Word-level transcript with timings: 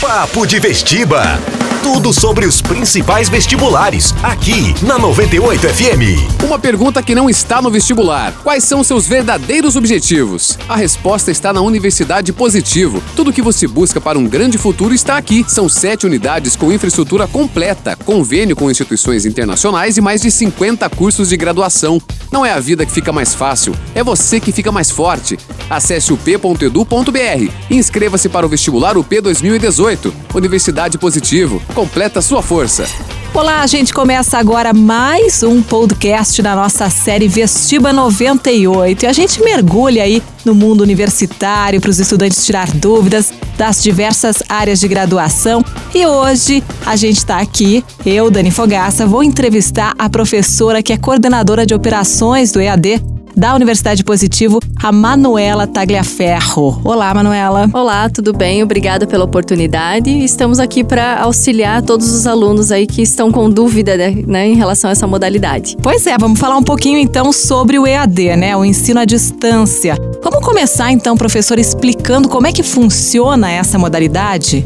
Papo 0.00 0.46
de 0.46 0.58
Vestiba. 0.58 1.59
Tudo 1.82 2.12
sobre 2.12 2.44
os 2.44 2.60
principais 2.60 3.30
vestibulares, 3.30 4.14
aqui 4.22 4.74
na 4.84 4.98
98 4.98 5.66
FM. 5.66 6.44
Uma 6.44 6.58
pergunta 6.58 7.02
que 7.02 7.14
não 7.14 7.28
está 7.28 7.62
no 7.62 7.70
vestibular: 7.70 8.34
quais 8.44 8.64
são 8.64 8.84
seus 8.84 9.06
verdadeiros 9.06 9.76
objetivos? 9.76 10.58
A 10.68 10.76
resposta 10.76 11.30
está 11.30 11.54
na 11.54 11.62
Universidade 11.62 12.34
Positivo. 12.34 13.02
Tudo 13.16 13.32
que 13.32 13.40
você 13.40 13.66
busca 13.66 13.98
para 13.98 14.18
um 14.18 14.26
grande 14.26 14.58
futuro 14.58 14.92
está 14.92 15.16
aqui. 15.16 15.42
São 15.48 15.70
sete 15.70 16.04
unidades 16.04 16.54
com 16.54 16.70
infraestrutura 16.70 17.26
completa, 17.26 17.96
convênio 17.96 18.54
com 18.54 18.70
instituições 18.70 19.24
internacionais 19.24 19.96
e 19.96 20.02
mais 20.02 20.20
de 20.20 20.30
50 20.30 20.88
cursos 20.90 21.30
de 21.30 21.36
graduação. 21.38 22.00
Não 22.30 22.44
é 22.44 22.52
a 22.52 22.60
vida 22.60 22.84
que 22.84 22.92
fica 22.92 23.10
mais 23.10 23.34
fácil, 23.34 23.74
é 23.94 24.04
você 24.04 24.38
que 24.38 24.52
fica 24.52 24.70
mais 24.70 24.90
forte. 24.90 25.38
Acesse 25.68 26.12
up.edu.br 26.12 27.50
e 27.70 27.76
inscreva-se 27.76 28.28
para 28.28 28.44
o 28.44 28.48
vestibular 28.48 28.98
UP 28.98 29.20
2018. 29.20 30.12
Universidade 30.34 30.98
Positivo 30.98 31.60
completa 31.70 32.20
sua 32.20 32.42
força. 32.42 32.84
Olá, 33.32 33.60
a 33.60 33.66
gente 33.66 33.94
começa 33.94 34.38
agora 34.38 34.72
mais 34.72 35.44
um 35.44 35.62
podcast 35.62 36.42
da 36.42 36.56
nossa 36.56 36.90
série 36.90 37.28
Vestiba 37.28 37.92
98 37.92 39.04
e 39.04 39.06
a 39.06 39.12
gente 39.12 39.40
mergulha 39.40 40.02
aí 40.02 40.20
no 40.44 40.52
mundo 40.52 40.80
universitário 40.80 41.80
para 41.80 41.90
os 41.90 42.00
estudantes 42.00 42.44
tirar 42.44 42.68
dúvidas 42.72 43.32
das 43.56 43.80
diversas 43.82 44.42
áreas 44.48 44.80
de 44.80 44.88
graduação. 44.88 45.64
E 45.94 46.04
hoje 46.04 46.62
a 46.84 46.96
gente 46.96 47.18
está 47.18 47.38
aqui, 47.38 47.84
eu, 48.04 48.30
Dani 48.30 48.50
Fogaça, 48.50 49.06
vou 49.06 49.22
entrevistar 49.22 49.94
a 49.96 50.10
professora 50.10 50.82
que 50.82 50.92
é 50.92 50.96
coordenadora 50.96 51.64
de 51.64 51.72
operações 51.72 52.50
do 52.50 52.60
EAD 52.60 53.00
da 53.36 53.54
Universidade 53.54 54.04
Positivo, 54.04 54.60
a 54.82 54.92
Manuela 54.92 55.66
Tagliaferro. 55.66 56.80
Olá, 56.84 57.12
Manuela. 57.14 57.68
Olá, 57.72 58.08
tudo 58.08 58.32
bem? 58.32 58.62
Obrigada 58.62 59.06
pela 59.06 59.24
oportunidade. 59.24 60.10
Estamos 60.10 60.58
aqui 60.58 60.82
para 60.82 61.20
auxiliar 61.20 61.82
todos 61.82 62.10
os 62.10 62.26
alunos 62.26 62.70
aí 62.70 62.86
que 62.86 63.02
estão 63.02 63.30
com 63.30 63.48
dúvida 63.48 63.96
né, 63.96 64.10
né, 64.26 64.48
em 64.48 64.54
relação 64.54 64.88
a 64.88 64.92
essa 64.92 65.06
modalidade. 65.06 65.76
Pois 65.82 66.06
é, 66.06 66.16
vamos 66.18 66.38
falar 66.38 66.56
um 66.56 66.62
pouquinho 66.62 66.98
então 66.98 67.32
sobre 67.32 67.78
o 67.78 67.86
EAD, 67.86 68.36
né? 68.36 68.56
O 68.56 68.64
ensino 68.64 69.00
à 69.00 69.04
distância. 69.04 69.96
Vamos 70.22 70.44
começar 70.44 70.90
então, 70.92 71.16
professor, 71.16 71.58
explicando 71.58 72.28
como 72.28 72.46
é 72.46 72.52
que 72.52 72.62
funciona 72.62 73.50
essa 73.50 73.78
modalidade? 73.78 74.64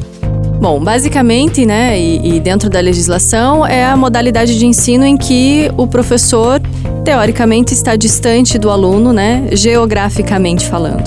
Bom, 0.61 0.83
basicamente, 0.83 1.67
né, 1.67 2.01
e, 2.01 2.37
e, 2.37 2.41
dentro 2.41 2.71
da 2.71 2.81
legislação, 2.81 3.67
é 3.67 3.85
a 3.85 3.97
modalidade 3.97 4.59
de 4.59 4.67
ensino 4.67 5.05
em 5.05 5.17
que 5.17 5.71
o 5.77 5.87
professor, 5.87 6.61
teoricamente, 7.05 7.75
está 7.75 7.95
distante 7.95 8.59
do 8.59 8.71
aluno, 8.71 9.13
né, 9.13 9.49
geograficamente 9.53 10.67
falando. 10.67 11.05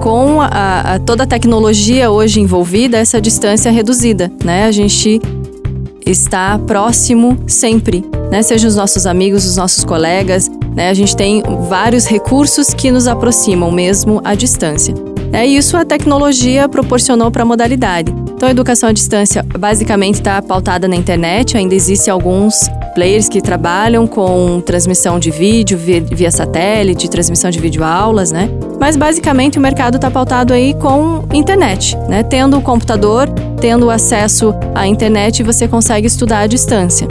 Com 0.00 0.40
a, 0.40 0.94
a, 0.94 0.98
toda 1.00 1.24
a 1.24 1.26
tecnologia 1.26 2.10
hoje 2.10 2.40
envolvida, 2.40 2.98
essa 2.98 3.20
distância 3.20 3.68
é 3.68 3.72
reduzida, 3.72 4.30
né? 4.44 4.64
A 4.64 4.70
gente 4.70 5.20
está 6.06 6.58
próximo 6.58 7.36
sempre, 7.46 8.04
né? 8.30 8.42
Sejam 8.42 8.68
os 8.68 8.76
nossos 8.76 9.06
amigos, 9.06 9.44
os 9.44 9.56
nossos 9.56 9.84
colegas, 9.84 10.48
né? 10.74 10.88
A 10.90 10.94
gente 10.94 11.16
tem 11.16 11.42
vários 11.68 12.06
recursos 12.06 12.72
que 12.72 12.90
nos 12.90 13.08
aproximam 13.08 13.72
mesmo 13.72 14.20
à 14.22 14.34
distância. 14.34 14.94
É, 15.32 15.44
isso 15.44 15.76
a 15.76 15.84
tecnologia 15.84 16.68
proporcionou 16.68 17.30
para 17.30 17.42
a 17.42 17.46
modalidade. 17.46 18.14
Então, 18.34 18.48
a 18.48 18.52
educação 18.52 18.88
à 18.88 18.92
distância 18.92 19.42
basicamente 19.42 20.14
está 20.14 20.40
pautada 20.40 20.86
na 20.86 20.94
internet, 20.94 21.56
ainda 21.56 21.74
existem 21.74 22.12
alguns 22.12 22.70
players 22.98 23.28
que 23.28 23.40
trabalham 23.40 24.08
com 24.08 24.60
transmissão 24.60 25.20
de 25.20 25.30
vídeo 25.30 25.78
via, 25.78 26.00
via 26.00 26.32
satélite, 26.32 27.08
transmissão 27.08 27.48
de 27.48 27.60
vídeo 27.60 27.84
aulas, 27.84 28.32
né? 28.32 28.50
Mas 28.80 28.96
basicamente 28.96 29.56
o 29.56 29.60
mercado 29.60 29.94
está 29.94 30.10
pautado 30.10 30.52
aí 30.52 30.74
com 30.74 31.24
internet, 31.32 31.96
né? 32.08 32.24
Tendo 32.24 32.58
o 32.58 32.60
computador, 32.60 33.28
tendo 33.60 33.88
acesso 33.88 34.52
à 34.74 34.84
internet, 34.84 35.44
você 35.44 35.68
consegue 35.68 36.08
estudar 36.08 36.40
à 36.40 36.46
distância. 36.48 37.06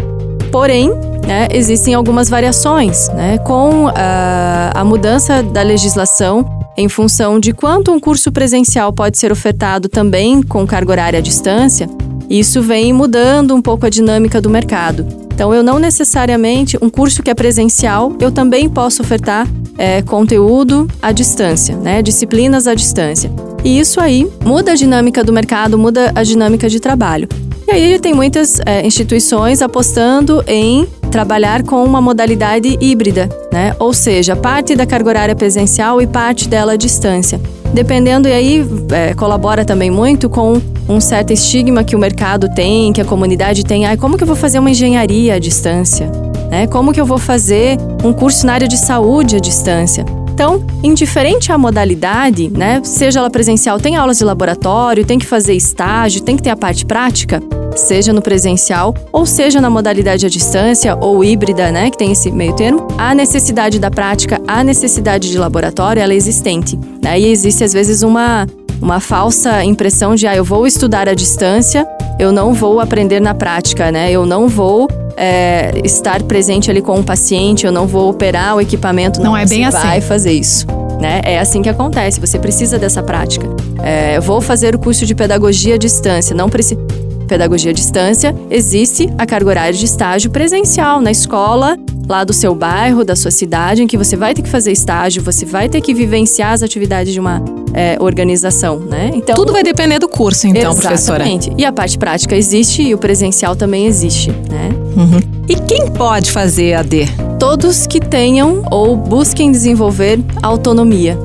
Porém, 0.52 0.90
né, 1.26 1.48
existem 1.52 1.94
algumas 1.94 2.28
variações, 2.28 3.08
né? 3.14 3.38
Com 3.38 3.88
a, 3.88 4.72
a 4.76 4.84
mudança 4.84 5.42
da 5.42 5.62
legislação 5.62 6.46
em 6.76 6.90
função 6.90 7.40
de 7.40 7.53
quanto 7.53 7.94
um 7.94 8.00
curso 8.00 8.30
presencial 8.30 8.92
pode 8.92 9.18
ser 9.18 9.31
ofertado 9.31 9.88
também 9.88 10.44
com 10.44 10.68
carga 10.68 10.92
horária 10.92 11.20
à 11.20 11.22
distância, 11.22 11.90
isso 12.30 12.62
vem 12.62 12.92
mudando 12.92 13.56
um 13.56 13.62
pouco 13.62 13.86
a 13.86 13.90
dinâmica 13.90 14.42
do 14.42 14.50
mercado. 14.50 15.27
Então, 15.38 15.53
eu 15.53 15.62
não 15.62 15.78
necessariamente, 15.78 16.80
um 16.81 16.90
curso 16.90 17.22
que 17.22 17.30
é 17.30 17.34
presencial, 17.36 18.12
eu 18.20 18.31
também 18.31 18.68
posso 18.68 19.03
ofertar 19.03 19.48
é, 19.78 20.02
conteúdo 20.02 20.90
à 21.00 21.12
distância, 21.12 21.78
né? 21.78 22.02
disciplinas 22.02 22.66
à 22.66 22.74
distância. 22.74 23.31
E 23.64 23.80
isso 23.80 24.02
aí 24.02 24.28
muda 24.44 24.72
a 24.72 24.76
dinâmica 24.76 25.24
do 25.24 25.31
mercado, 25.31 25.78
muda 25.78 26.12
a 26.16 26.24
dinâmica 26.24 26.68
de 26.68 26.80
trabalho. 26.80 27.30
E 27.68 27.72
aí 27.72 28.00
tem 28.00 28.16
muitas 28.16 28.59
é, 28.66 28.84
instituições 28.84 29.62
apostando 29.62 30.44
em 30.47 30.88
trabalhar 31.07 31.63
com 31.63 31.84
uma 31.84 32.01
modalidade 32.01 32.78
híbrida, 32.79 33.29
né? 33.51 33.75
Ou 33.79 33.94
seja, 33.94 34.35
parte 34.35 34.75
da 34.75 34.85
carga 34.85 35.09
horária 35.09 35.35
presencial 35.35 36.01
e 36.01 36.07
parte 36.07 36.47
dela 36.47 36.73
à 36.73 36.75
distância. 36.75 37.40
Dependendo, 37.73 38.28
e 38.28 38.34
aí 38.34 38.66
é, 38.91 39.13
colabora 39.13 39.66
também 39.66 39.91
muito 39.91 40.29
com 40.29 40.62
um 40.88 41.01
certo 41.01 41.31
estigma 41.34 41.84
que 41.84 41.96
o 41.96 42.00
mercado 42.00 42.50
tem, 42.53 42.94
que 42.94 43.01
a 43.01 43.06
comunidade 43.06 43.63
tem. 43.63 43.85
Ai, 43.85 43.97
como 43.97 44.17
que 44.17 44.23
eu 44.23 44.28
vou 44.28 44.35
fazer 44.35 44.59
uma 44.59 44.72
engenharia 44.72 45.35
à 45.35 45.40
distância? 45.40 46.09
Né? 46.50 46.66
Como 46.67 46.94
que 46.94 47.01
eu 47.01 47.06
vou 47.06 47.17
fazer 47.17 47.78
um 48.03 48.13
curso 48.13 48.46
na 48.46 48.53
área 48.53 48.67
de 48.67 48.78
saúde 48.78 49.35
à 49.35 49.40
distância? 49.40 50.06
Então, 50.38 50.64
indiferente 50.84 51.52
à 51.52 51.58
modalidade, 51.58 52.48
né, 52.48 52.80
seja 52.84 53.18
ela 53.18 53.28
presencial, 53.28 53.80
tem 53.80 53.96
aulas 53.96 54.20
de 54.20 54.24
laboratório, 54.24 55.03
tem 55.03 55.18
que 55.18 55.25
fazer 55.25 55.56
estágio, 55.56 56.22
tem 56.22 56.38
que 56.38 56.44
ter 56.44 56.52
a 56.52 56.56
parte 56.56 56.86
prática, 56.86 57.42
seja 57.75 58.14
no 58.14 58.22
presencial 58.22 58.94
ou 59.12 59.26
seja 59.26 59.59
na 59.59 59.68
modalidade 59.68 60.28
à 60.28 60.30
distância 60.30 60.96
ou 60.96 61.24
híbrida, 61.24 61.72
né, 61.72 61.90
que 61.90 61.97
tem 61.97 62.12
esse 62.12 62.30
meio 62.30 62.56
termo, 62.56 62.88
a 63.00 63.16
necessidade 63.16 63.80
da 63.80 63.90
prática, 63.90 64.40
a 64.47 64.64
necessidade 64.64 65.31
de 65.31 65.40
laboratório, 65.40 66.03
ela 66.03 66.14
é 66.14 66.16
existente. 66.16 66.78
Né? 67.02 67.20
E 67.20 67.31
existe 67.31 67.64
às 67.64 67.74
vezes 67.74 68.03
uma 68.03 68.46
uma 68.80 69.00
falsa 69.00 69.64
impressão 69.64 70.14
de 70.14 70.28
ah, 70.28 70.36
eu 70.36 70.44
vou 70.44 70.68
estudar 70.68 71.09
à 71.09 71.16
distância, 71.16 71.84
eu 72.19 72.31
não 72.31 72.53
vou 72.53 72.79
aprender 72.79 73.19
na 73.19 73.33
prática, 73.33 73.91
né? 73.91 74.11
Eu 74.11 74.25
não 74.25 74.47
vou 74.47 74.88
é, 75.16 75.73
estar 75.83 76.22
presente 76.23 76.69
ali 76.69 76.81
com 76.81 77.00
o 77.00 77.03
paciente, 77.03 77.66
eu 77.66 77.72
não 77.72 77.88
vou 77.88 78.09
operar 78.09 78.55
o 78.55 78.61
equipamento. 78.61 79.19
Não, 79.19 79.31
não 79.31 79.38
é 79.38 79.45
bem 79.45 79.66
assim. 79.66 79.88
Vai 79.88 80.01
fazer 80.01 80.31
isso. 80.31 80.66
Né? 81.00 81.22
É 81.23 81.39
assim 81.39 81.61
que 81.61 81.69
acontece, 81.69 82.19
você 82.19 82.39
precisa 82.39 82.79
dessa 82.79 83.03
prática. 83.03 83.47
É, 83.83 84.19
vou 84.19 84.41
fazer 84.41 84.75
o 84.75 84.79
curso 84.79 85.05
de 85.05 85.13
pedagogia 85.13 85.75
à 85.75 85.78
distância, 85.78 86.35
não 86.35 86.50
precisa. 86.50 86.79
Pedagogia 87.28 87.72
à 87.72 87.73
distância, 87.73 88.34
existe 88.49 89.09
a 89.17 89.25
carga 89.25 89.49
horária 89.49 89.73
de 89.73 89.84
estágio 89.84 90.31
presencial 90.31 91.01
na 91.01 91.11
escola, 91.11 91.78
lá 92.07 92.23
do 92.23 92.34
seu 92.34 92.56
bairro, 92.56 93.03
da 93.03 93.16
sua 93.16 93.31
cidade, 93.31 93.84
em 93.84 93.88
que 93.88 93.97
você 93.97 94.16
vai 94.16 94.34
ter 94.34 94.41
que 94.41 94.50
fazer 94.50 94.72
estágio, 94.72 95.22
você 95.22 95.45
vai 95.45 95.68
ter 95.68 95.81
que 95.81 95.94
vivenciar 95.94 96.53
as 96.53 96.63
atividades 96.63 97.13
de 97.13 97.19
uma 97.19 97.44
é, 97.73 97.97
organização, 98.00 98.79
né? 98.79 99.12
Então 99.13 99.35
tudo 99.35 99.51
vai 99.51 99.63
depender 99.63 100.00
do 100.00 100.07
curso, 100.07 100.47
então, 100.47 100.72
exatamente. 100.72 100.88
professora. 100.88 101.56
E 101.57 101.66
a 101.66 101.72
parte 101.72 101.97
prática 101.97 102.35
existe 102.35 102.81
e 102.81 102.94
o 102.94 102.97
presencial 102.97 103.56
também 103.56 103.85
existe, 103.85 104.31
né? 104.31 104.69
Uhum. 104.96 105.19
E 105.50 105.56
quem 105.56 105.91
pode 105.91 106.31
fazer 106.31 106.73
AD? 106.73 107.07
Todos 107.40 107.85
que 107.85 108.00
tenham 108.00 108.63
ou 108.72 108.96
busquem 108.96 109.51
desenvolver 109.51 110.19
autonomia, 110.41 111.17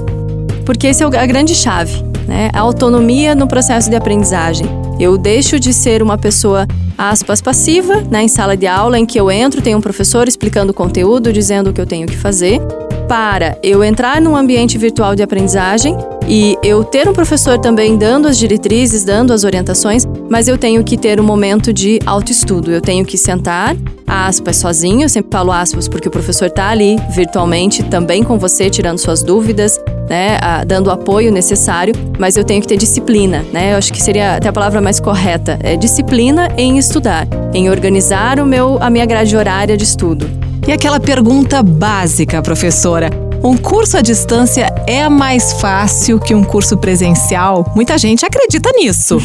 porque 0.66 0.88
esse 0.88 1.02
é 1.02 1.06
a 1.06 1.26
grande 1.26 1.54
chave, 1.54 2.04
né? 2.26 2.50
A 2.52 2.60
autonomia 2.60 3.34
no 3.34 3.46
processo 3.46 3.90
de 3.90 3.96
aprendizagem. 3.96 4.66
Eu 4.98 5.18
deixo 5.18 5.58
de 5.58 5.72
ser 5.72 6.02
uma 6.02 6.16
pessoa 6.16 6.66
aspas 6.96 7.40
passiva, 7.40 8.02
né, 8.10 8.22
em 8.22 8.28
sala 8.28 8.56
de 8.56 8.66
aula 8.66 8.98
em 8.98 9.06
que 9.06 9.18
eu 9.18 9.30
entro, 9.30 9.60
tem 9.60 9.74
um 9.74 9.80
professor 9.80 10.28
explicando 10.28 10.70
o 10.70 10.74
conteúdo, 10.74 11.32
dizendo 11.32 11.70
o 11.70 11.72
que 11.72 11.80
eu 11.80 11.86
tenho 11.86 12.06
que 12.06 12.16
fazer, 12.16 12.60
para 13.08 13.58
eu 13.62 13.82
entrar 13.82 14.20
num 14.20 14.36
ambiente 14.36 14.78
virtual 14.78 15.14
de 15.14 15.22
aprendizagem 15.22 15.96
e 16.28 16.56
eu 16.62 16.84
ter 16.84 17.08
um 17.08 17.12
professor 17.12 17.58
também 17.58 17.96
dando 17.96 18.28
as 18.28 18.38
diretrizes, 18.38 19.04
dando 19.04 19.32
as 19.32 19.44
orientações, 19.44 20.06
mas 20.30 20.48
eu 20.48 20.56
tenho 20.56 20.82
que 20.84 20.96
ter 20.96 21.20
um 21.20 21.24
momento 21.24 21.72
de 21.72 21.98
autoestudo. 22.06 22.70
Eu 22.70 22.80
tenho 22.80 23.04
que 23.04 23.18
sentar, 23.18 23.76
aspas, 24.06 24.56
sozinho, 24.56 25.02
eu 25.02 25.08
sempre 25.08 25.30
falo 25.30 25.52
aspas 25.52 25.88
porque 25.88 26.08
o 26.08 26.10
professor 26.10 26.46
está 26.46 26.68
ali 26.68 26.96
virtualmente 27.10 27.82
também 27.82 28.22
com 28.22 28.38
você, 28.38 28.70
tirando 28.70 28.98
suas 28.98 29.22
dúvidas, 29.22 29.78
né, 30.08 30.38
dando 30.66 30.88
o 30.88 30.90
apoio 30.90 31.32
necessário, 31.32 31.94
mas 32.18 32.36
eu 32.36 32.44
tenho 32.44 32.60
que 32.60 32.68
ter 32.68 32.76
disciplina, 32.76 33.44
né? 33.52 33.72
Eu 33.72 33.78
acho 33.78 33.92
que 33.92 34.02
seria 34.02 34.36
até 34.36 34.48
a 34.48 34.52
palavra 34.52 34.80
mais 34.80 35.00
correta, 35.00 35.58
é 35.62 35.76
disciplina 35.76 36.48
em 36.56 36.78
estudar, 36.78 37.26
em 37.54 37.70
organizar 37.70 38.38
o 38.40 38.46
meu 38.46 38.78
a 38.80 38.90
minha 38.90 39.06
grade 39.06 39.36
horária 39.36 39.76
de 39.76 39.84
estudo. 39.84 40.28
E 40.66 40.72
aquela 40.72 41.00
pergunta 41.00 41.62
básica, 41.62 42.40
professora, 42.40 43.10
um 43.44 43.56
curso 43.56 43.96
à 43.96 44.00
distância 44.00 44.72
é 44.86 45.08
mais 45.08 45.54
fácil 45.54 46.20
que 46.20 46.32
um 46.32 46.44
curso 46.44 46.76
presencial? 46.76 47.72
Muita 47.74 47.98
gente 47.98 48.24
acredita 48.24 48.70
nisso. 48.70 49.18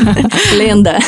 Lenda. 0.54 0.98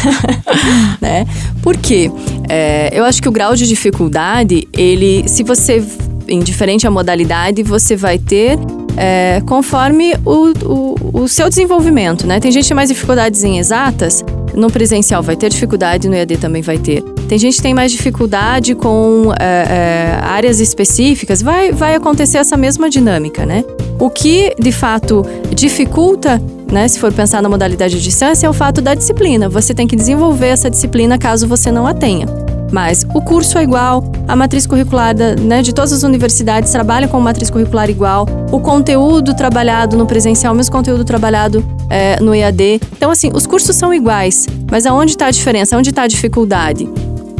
né? 0.98 1.26
Por 1.62 1.76
quê? 1.76 2.10
É, 2.48 2.88
eu 2.92 3.04
acho 3.04 3.20
que 3.20 3.28
o 3.28 3.32
grau 3.32 3.54
de 3.54 3.68
dificuldade, 3.68 4.66
ele, 4.72 5.28
se 5.28 5.42
você 5.42 5.84
indiferente 6.26 6.86
à 6.86 6.90
modalidade, 6.90 7.62
você 7.62 7.94
vai 7.96 8.18
ter 8.18 8.58
é, 8.96 9.42
conforme 9.46 10.14
o, 10.24 10.52
o, 10.64 11.22
o, 11.22 11.28
seu 11.28 11.48
desenvolvimento, 11.48 12.26
né? 12.26 12.40
Tem 12.40 12.50
gente 12.50 12.64
que 12.64 12.68
tem 12.68 12.74
mais 12.74 12.88
dificuldades 12.88 13.42
em 13.42 13.58
exatas, 13.58 14.24
no 14.54 14.70
presencial 14.70 15.22
vai 15.22 15.36
ter 15.36 15.48
dificuldade, 15.48 16.08
no 16.08 16.14
EAD 16.14 16.36
também 16.36 16.62
vai 16.62 16.78
ter. 16.78 17.02
Tem 17.28 17.38
gente 17.38 17.56
que 17.56 17.62
tem 17.62 17.74
mais 17.74 17.90
dificuldade 17.90 18.74
com 18.74 19.32
é, 19.40 19.44
é, 19.44 20.24
áreas 20.24 20.60
específicas, 20.60 21.42
vai, 21.42 21.72
vai 21.72 21.94
acontecer 21.94 22.38
essa 22.38 22.56
mesma 22.56 22.88
dinâmica, 22.88 23.44
né? 23.44 23.64
O 23.98 24.10
que 24.10 24.54
de 24.58 24.72
fato 24.72 25.24
dificulta 25.54 26.40
né, 26.70 26.88
se 26.88 26.98
for 26.98 27.12
pensar 27.12 27.40
na 27.40 27.48
modalidade 27.48 27.96
de 27.96 28.02
distância, 28.02 28.46
é 28.46 28.50
o 28.50 28.52
fato 28.52 28.80
da 28.80 28.94
disciplina. 28.94 29.48
Você 29.48 29.72
tem 29.72 29.86
que 29.86 29.94
desenvolver 29.94 30.48
essa 30.48 30.68
disciplina 30.68 31.16
caso 31.16 31.46
você 31.46 31.70
não 31.70 31.86
a 31.86 31.94
tenha. 31.94 32.26
Mas 32.74 33.06
o 33.14 33.22
curso 33.22 33.56
é 33.56 33.62
igual, 33.62 34.02
a 34.26 34.34
matriz 34.34 34.66
curricular 34.66 35.14
da, 35.14 35.36
né, 35.36 35.62
de 35.62 35.72
todas 35.72 35.92
as 35.92 36.02
universidades 36.02 36.72
trabalha 36.72 37.06
com 37.06 37.20
matriz 37.20 37.48
curricular 37.48 37.88
igual, 37.88 38.26
o 38.50 38.58
conteúdo 38.58 39.32
trabalhado 39.32 39.96
no 39.96 40.06
presencial, 40.06 40.52
o 40.52 40.56
mesmo 40.56 40.72
conteúdo 40.72 41.04
trabalhado 41.04 41.64
é, 41.88 42.18
no 42.18 42.34
EAD. 42.34 42.80
Então, 42.96 43.12
assim, 43.12 43.30
os 43.32 43.46
cursos 43.46 43.76
são 43.76 43.94
iguais, 43.94 44.48
mas 44.68 44.86
aonde 44.86 45.12
está 45.12 45.26
a 45.26 45.30
diferença? 45.30 45.78
Onde 45.78 45.90
está 45.90 46.02
a 46.02 46.08
dificuldade? 46.08 46.90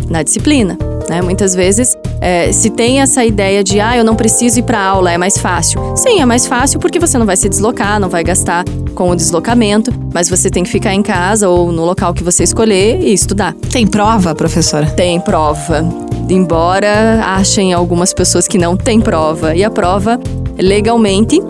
Na 0.09 0.23
disciplina. 0.23 0.79
Né? 1.11 1.21
Muitas 1.21 1.53
vezes 1.53 1.97
é, 2.21 2.53
se 2.53 2.71
tem 2.71 3.01
essa 3.01 3.25
ideia 3.25 3.63
de, 3.63 3.81
ah, 3.81 3.97
eu 3.97 4.05
não 4.05 4.15
preciso 4.15 4.59
ir 4.59 4.63
para 4.63 4.81
aula, 4.81 5.13
é 5.13 5.19
mais 5.19 5.39
fácil. 5.39 5.81
Sim, 5.97 6.21
é 6.21 6.25
mais 6.25 6.47
fácil 6.47 6.81
porque 6.81 6.99
você 6.99 7.19
não 7.19 7.27
vai 7.27 7.37
se 7.37 7.49
deslocar, 7.49 8.01
não 8.01 8.09
vai 8.09 8.25
gastar 8.25 8.65
com 8.95 9.11
o 9.11 9.17
deslocamento, 9.17 9.93
mas 10.13 10.29
você 10.29 10.49
tem 10.49 10.63
que 10.63 10.71
ficar 10.71 10.95
em 10.95 11.03
casa 11.03 11.49
ou 11.49 11.73
no 11.73 11.85
local 11.85 12.15
que 12.15 12.23
você 12.23 12.45
escolher 12.45 13.01
e 13.01 13.13
estudar. 13.13 13.55
Tem 13.71 13.87
prova, 13.87 14.35
professora? 14.35 14.87
Tem 14.87 15.21
prova. 15.21 15.85
Embora 16.31 17.23
achem 17.25 17.73
algumas 17.73 18.15
pessoas 18.15 18.49
que 18.49 18.57
não 18.57 18.77
tem 18.77 19.01
prova. 19.01 19.55
E 19.55 19.63
a 19.63 19.71
prova, 19.71 20.19
legalmente, 20.59 21.43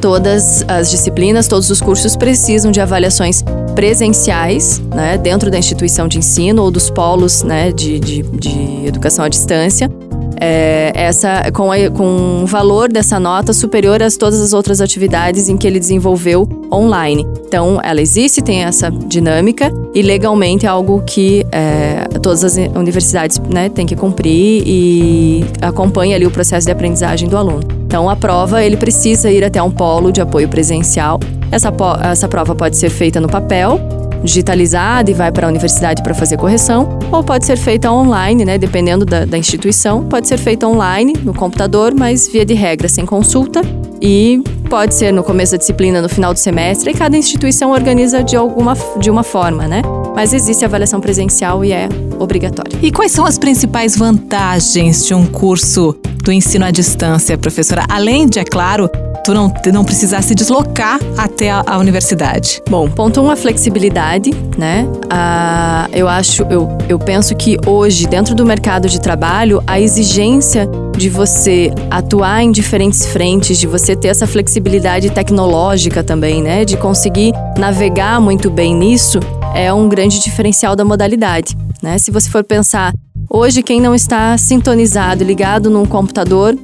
todas 0.00 0.64
as 0.68 0.90
disciplinas, 0.90 1.48
todos 1.48 1.70
os 1.70 1.80
cursos 1.80 2.16
precisam 2.16 2.70
de 2.70 2.80
avaliações 2.80 3.42
presenciais, 3.74 4.80
né, 4.94 5.18
dentro 5.18 5.50
da 5.50 5.58
instituição 5.58 6.08
de 6.08 6.18
ensino 6.18 6.62
ou 6.62 6.70
dos 6.70 6.90
polos 6.90 7.42
né, 7.42 7.70
de, 7.72 7.98
de, 8.00 8.22
de 8.22 8.86
educação 8.86 9.24
à 9.24 9.28
distância. 9.28 9.90
É, 10.40 10.92
essa 10.94 11.50
com, 11.52 11.70
a, 11.70 11.90
com 11.90 12.42
o 12.42 12.46
valor 12.46 12.90
dessa 12.90 13.18
nota 13.18 13.52
superior 13.52 14.02
às 14.02 14.16
todas 14.16 14.40
as 14.40 14.52
outras 14.52 14.80
atividades 14.80 15.48
em 15.48 15.56
que 15.56 15.66
ele 15.66 15.78
desenvolveu 15.78 16.48
online. 16.72 17.26
Então, 17.46 17.80
ela 17.82 18.00
existe, 18.00 18.42
tem 18.42 18.64
essa 18.64 18.90
dinâmica 18.90 19.72
e 19.94 20.02
legalmente 20.02 20.66
é 20.66 20.68
algo 20.68 21.02
que 21.06 21.46
é, 21.50 22.04
todas 22.22 22.44
as 22.44 22.56
universidades 22.56 23.38
né, 23.38 23.68
têm 23.68 23.86
que 23.86 23.96
cumprir 23.96 24.62
e 24.66 25.44
acompanha 25.62 26.16
ali 26.16 26.26
o 26.26 26.30
processo 26.30 26.66
de 26.66 26.72
aprendizagem 26.72 27.28
do 27.28 27.36
aluno. 27.36 27.60
Então, 27.86 28.08
a 28.08 28.16
prova 28.16 28.62
ele 28.62 28.76
precisa 28.76 29.30
ir 29.30 29.42
até 29.42 29.62
um 29.62 29.70
polo 29.70 30.12
de 30.12 30.20
apoio 30.20 30.48
presencial 30.48 31.18
essa, 31.50 31.72
essa 32.02 32.28
prova 32.28 32.54
pode 32.54 32.76
ser 32.76 32.90
feita 32.90 33.20
no 33.20 33.28
papel, 33.28 33.80
digitalizada 34.22 35.10
e 35.10 35.14
vai 35.14 35.30
para 35.30 35.46
a 35.46 35.50
universidade 35.50 36.02
para 36.02 36.14
fazer 36.14 36.36
correção, 36.36 36.98
ou 37.10 37.22
pode 37.22 37.46
ser 37.46 37.56
feita 37.56 37.90
online, 37.90 38.44
né, 38.44 38.58
dependendo 38.58 39.04
da, 39.04 39.24
da, 39.24 39.38
instituição. 39.38 40.04
Pode 40.04 40.28
ser 40.28 40.38
feita 40.38 40.66
online, 40.66 41.14
no 41.22 41.34
computador, 41.34 41.94
mas 41.94 42.28
via 42.28 42.44
de 42.44 42.54
regra, 42.54 42.88
sem 42.88 43.06
consulta. 43.06 43.60
E 44.00 44.42
pode 44.68 44.94
ser 44.94 45.12
no 45.12 45.24
começo 45.24 45.52
da 45.52 45.58
disciplina, 45.58 46.00
no 46.00 46.08
final 46.08 46.32
do 46.32 46.38
semestre, 46.38 46.90
e 46.90 46.94
cada 46.94 47.16
instituição 47.16 47.72
organiza 47.72 48.22
de 48.22 48.36
alguma 48.36 48.76
de 49.00 49.10
uma 49.10 49.22
forma, 49.22 49.66
né? 49.66 49.82
Mas 50.14 50.32
existe 50.32 50.64
avaliação 50.64 51.00
presencial 51.00 51.64
e 51.64 51.72
é 51.72 51.88
obrigatória. 52.18 52.78
E 52.80 52.92
quais 52.92 53.12
são 53.12 53.24
as 53.24 53.38
principais 53.38 53.96
vantagens 53.96 55.04
de 55.04 55.14
um 55.14 55.26
curso 55.26 55.96
do 56.22 56.30
ensino 56.30 56.64
à 56.64 56.70
distância, 56.70 57.36
professora? 57.36 57.84
Além 57.88 58.26
de, 58.26 58.38
é 58.38 58.44
claro, 58.44 58.88
tu 59.28 59.34
não, 59.34 59.52
não 59.74 59.84
precisar 59.84 60.22
se 60.22 60.34
deslocar 60.34 60.98
até 61.14 61.50
a, 61.50 61.62
a 61.66 61.78
universidade? 61.78 62.62
Bom, 62.68 62.88
ponto 62.88 63.20
um, 63.20 63.30
a 63.30 63.36
flexibilidade, 63.36 64.30
né? 64.56 64.88
Ah, 65.10 65.86
eu 65.92 66.08
acho, 66.08 66.44
eu, 66.44 66.66
eu 66.88 66.98
penso 66.98 67.36
que 67.36 67.58
hoje, 67.66 68.06
dentro 68.06 68.34
do 68.34 68.46
mercado 68.46 68.88
de 68.88 68.98
trabalho, 68.98 69.62
a 69.66 69.78
exigência 69.78 70.66
de 70.96 71.10
você 71.10 71.70
atuar 71.90 72.42
em 72.42 72.50
diferentes 72.50 73.04
frentes, 73.04 73.58
de 73.58 73.66
você 73.66 73.94
ter 73.94 74.08
essa 74.08 74.26
flexibilidade 74.26 75.10
tecnológica 75.10 76.02
também, 76.02 76.42
né? 76.42 76.64
De 76.64 76.78
conseguir 76.78 77.32
navegar 77.58 78.22
muito 78.22 78.50
bem 78.50 78.74
nisso, 78.74 79.20
é 79.54 79.70
um 79.70 79.90
grande 79.90 80.20
diferencial 80.20 80.74
da 80.74 80.86
modalidade, 80.86 81.54
né? 81.82 81.98
Se 81.98 82.10
você 82.10 82.30
for 82.30 82.42
pensar, 82.42 82.94
hoje 83.28 83.62
quem 83.62 83.78
não 83.78 83.94
está 83.94 84.38
sintonizado, 84.38 85.22
ligado 85.22 85.68
num 85.68 85.84
computador, 85.84 86.56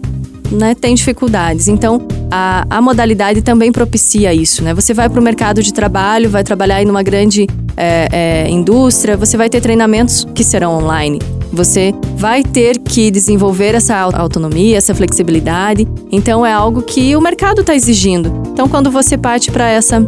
né, 0.54 0.74
tem 0.74 0.94
dificuldades. 0.94 1.68
Então, 1.68 2.00
a, 2.30 2.64
a 2.70 2.80
modalidade 2.80 3.42
também 3.42 3.72
propicia 3.72 4.32
isso, 4.32 4.62
né? 4.62 4.72
Você 4.74 4.94
vai 4.94 5.08
para 5.08 5.20
o 5.20 5.22
mercado 5.22 5.62
de 5.62 5.72
trabalho, 5.72 6.30
vai 6.30 6.42
trabalhar 6.42 6.82
em 6.82 6.88
uma 6.88 7.02
grande 7.02 7.46
é, 7.76 8.08
é, 8.12 8.50
indústria, 8.50 9.16
você 9.16 9.36
vai 9.36 9.50
ter 9.50 9.60
treinamentos 9.60 10.26
que 10.34 10.44
serão 10.44 10.78
online. 10.78 11.20
Você 11.52 11.94
vai 12.16 12.42
ter 12.42 12.78
que 12.78 13.10
desenvolver 13.10 13.74
essa 13.74 13.96
autonomia, 13.96 14.76
essa 14.76 14.94
flexibilidade. 14.94 15.86
Então, 16.10 16.44
é 16.44 16.52
algo 16.52 16.82
que 16.82 17.14
o 17.14 17.20
mercado 17.20 17.60
está 17.60 17.74
exigindo. 17.74 18.32
Então, 18.52 18.68
quando 18.68 18.90
você 18.90 19.16
parte 19.16 19.50
para 19.50 19.68
essa 19.68 20.04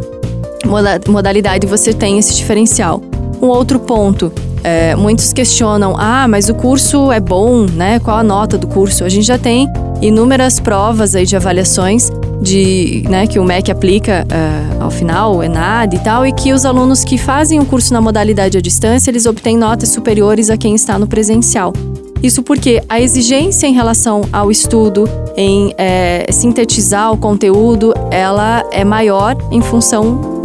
modalidade, 1.09 1.67
você 1.67 1.93
tem 1.93 2.19
esse 2.19 2.35
diferencial. 2.35 3.01
Um 3.41 3.47
outro 3.47 3.79
ponto, 3.79 4.33
é, 4.63 4.95
muitos 4.95 5.33
questionam: 5.33 5.95
ah, 5.99 6.27
mas 6.29 6.49
o 6.49 6.55
curso 6.55 7.11
é 7.13 7.21
bom, 7.21 7.67
né? 7.67 7.99
Qual 8.01 8.17
a 8.17 8.23
nota 8.23 8.59
do 8.59 8.67
curso? 8.67 9.05
A 9.05 9.09
gente 9.09 9.27
já 9.27 9.39
tem 9.39 9.69
inúmeras 10.01 10.61
provas 10.61 11.15
aí 11.15 11.25
de 11.25 11.37
avaliações 11.37 12.11
de, 12.41 13.03
né, 13.09 13.27
que 13.27 13.39
o 13.39 13.45
MEC 13.45 13.71
aplica 13.71 14.27
uh, 14.27 14.85
ao 14.85 14.91
final, 14.91 15.37
o 15.37 15.43
ENAD 15.43 15.97
e 15.97 15.99
tal, 16.01 16.27
e 16.27 16.33
que 16.33 16.53
os 16.53 16.65
alunos 16.65 17.03
que 17.03 17.17
fazem 17.17 17.59
o 17.59 17.65
curso 17.65 17.93
na 17.93 18.01
modalidade 18.01 18.59
à 18.59 18.61
distância, 18.61 19.11
eles 19.11 19.27
obtêm 19.27 19.57
notas 19.57 19.89
superiores 19.89 20.51
a 20.51 20.57
quem 20.57 20.75
está 20.75 20.99
no 20.99 21.07
presencial. 21.07 21.73
Isso 22.23 22.43
porque 22.43 22.83
a 22.89 23.01
exigência 23.01 23.67
em 23.67 23.73
relação 23.73 24.23
ao 24.33 24.51
estudo, 24.51 25.09
em 25.37 25.75
é, 25.77 26.27
sintetizar 26.31 27.13
o 27.13 27.17
conteúdo, 27.17 27.95
ela 28.11 28.65
é 28.73 28.85
maior 28.85 29.37
em 29.51 29.61
função 29.61 30.36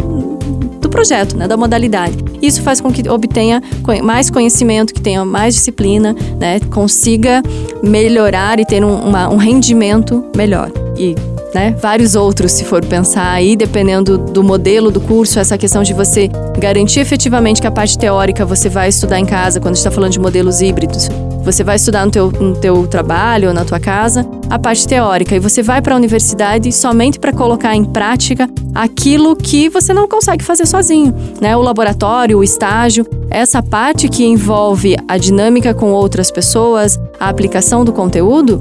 projeto, 0.92 1.36
né, 1.36 1.48
da 1.48 1.56
modalidade. 1.56 2.16
Isso 2.40 2.62
faz 2.62 2.80
com 2.80 2.92
que 2.92 3.08
obtenha 3.08 3.60
mais 4.02 4.30
conhecimento, 4.30 4.94
que 4.94 5.00
tenha 5.00 5.24
mais 5.24 5.54
disciplina, 5.54 6.14
né, 6.38 6.60
consiga 6.70 7.42
melhorar 7.82 8.60
e 8.60 8.64
ter 8.64 8.84
um, 8.84 8.94
uma, 8.94 9.28
um 9.28 9.36
rendimento 9.36 10.24
melhor. 10.36 10.70
E 10.96 11.16
né? 11.54 11.76
Vários 11.78 12.14
outros, 12.14 12.52
se 12.52 12.64
for 12.64 12.84
pensar 12.84 13.30
aí, 13.30 13.54
dependendo 13.54 14.16
do 14.16 14.42
modelo 14.42 14.90
do 14.90 15.00
curso, 15.00 15.38
essa 15.38 15.58
questão 15.58 15.82
de 15.82 15.92
você 15.92 16.30
garantir 16.58 17.00
efetivamente 17.00 17.60
que 17.60 17.66
a 17.66 17.70
parte 17.70 17.98
teórica 17.98 18.44
você 18.44 18.68
vai 18.68 18.88
estudar 18.88 19.18
em 19.18 19.26
casa, 19.26 19.60
quando 19.60 19.76
está 19.76 19.90
falando 19.90 20.12
de 20.12 20.18
modelos 20.18 20.62
híbridos, 20.62 21.08
você 21.42 21.64
vai 21.64 21.76
estudar 21.76 22.04
no 22.04 22.10
teu, 22.10 22.30
no 22.30 22.56
teu 22.56 22.86
trabalho 22.86 23.48
ou 23.48 23.54
na 23.54 23.64
tua 23.64 23.80
casa 23.80 24.26
a 24.48 24.58
parte 24.58 24.86
teórica 24.86 25.34
e 25.34 25.38
você 25.38 25.62
vai 25.62 25.82
para 25.82 25.94
a 25.94 25.96
universidade 25.96 26.70
somente 26.72 27.18
para 27.18 27.32
colocar 27.32 27.74
em 27.74 27.84
prática 27.84 28.48
aquilo 28.74 29.34
que 29.34 29.68
você 29.68 29.92
não 29.92 30.06
consegue 30.06 30.44
fazer 30.44 30.66
sozinho, 30.66 31.14
né? 31.40 31.56
O 31.56 31.62
laboratório, 31.62 32.38
o 32.38 32.44
estágio, 32.44 33.06
essa 33.30 33.62
parte 33.62 34.08
que 34.08 34.24
envolve 34.24 34.96
a 35.08 35.18
dinâmica 35.18 35.74
com 35.74 35.92
outras 35.92 36.30
pessoas, 36.30 36.98
a 37.18 37.28
aplicação 37.28 37.84
do 37.84 37.92
conteúdo, 37.92 38.60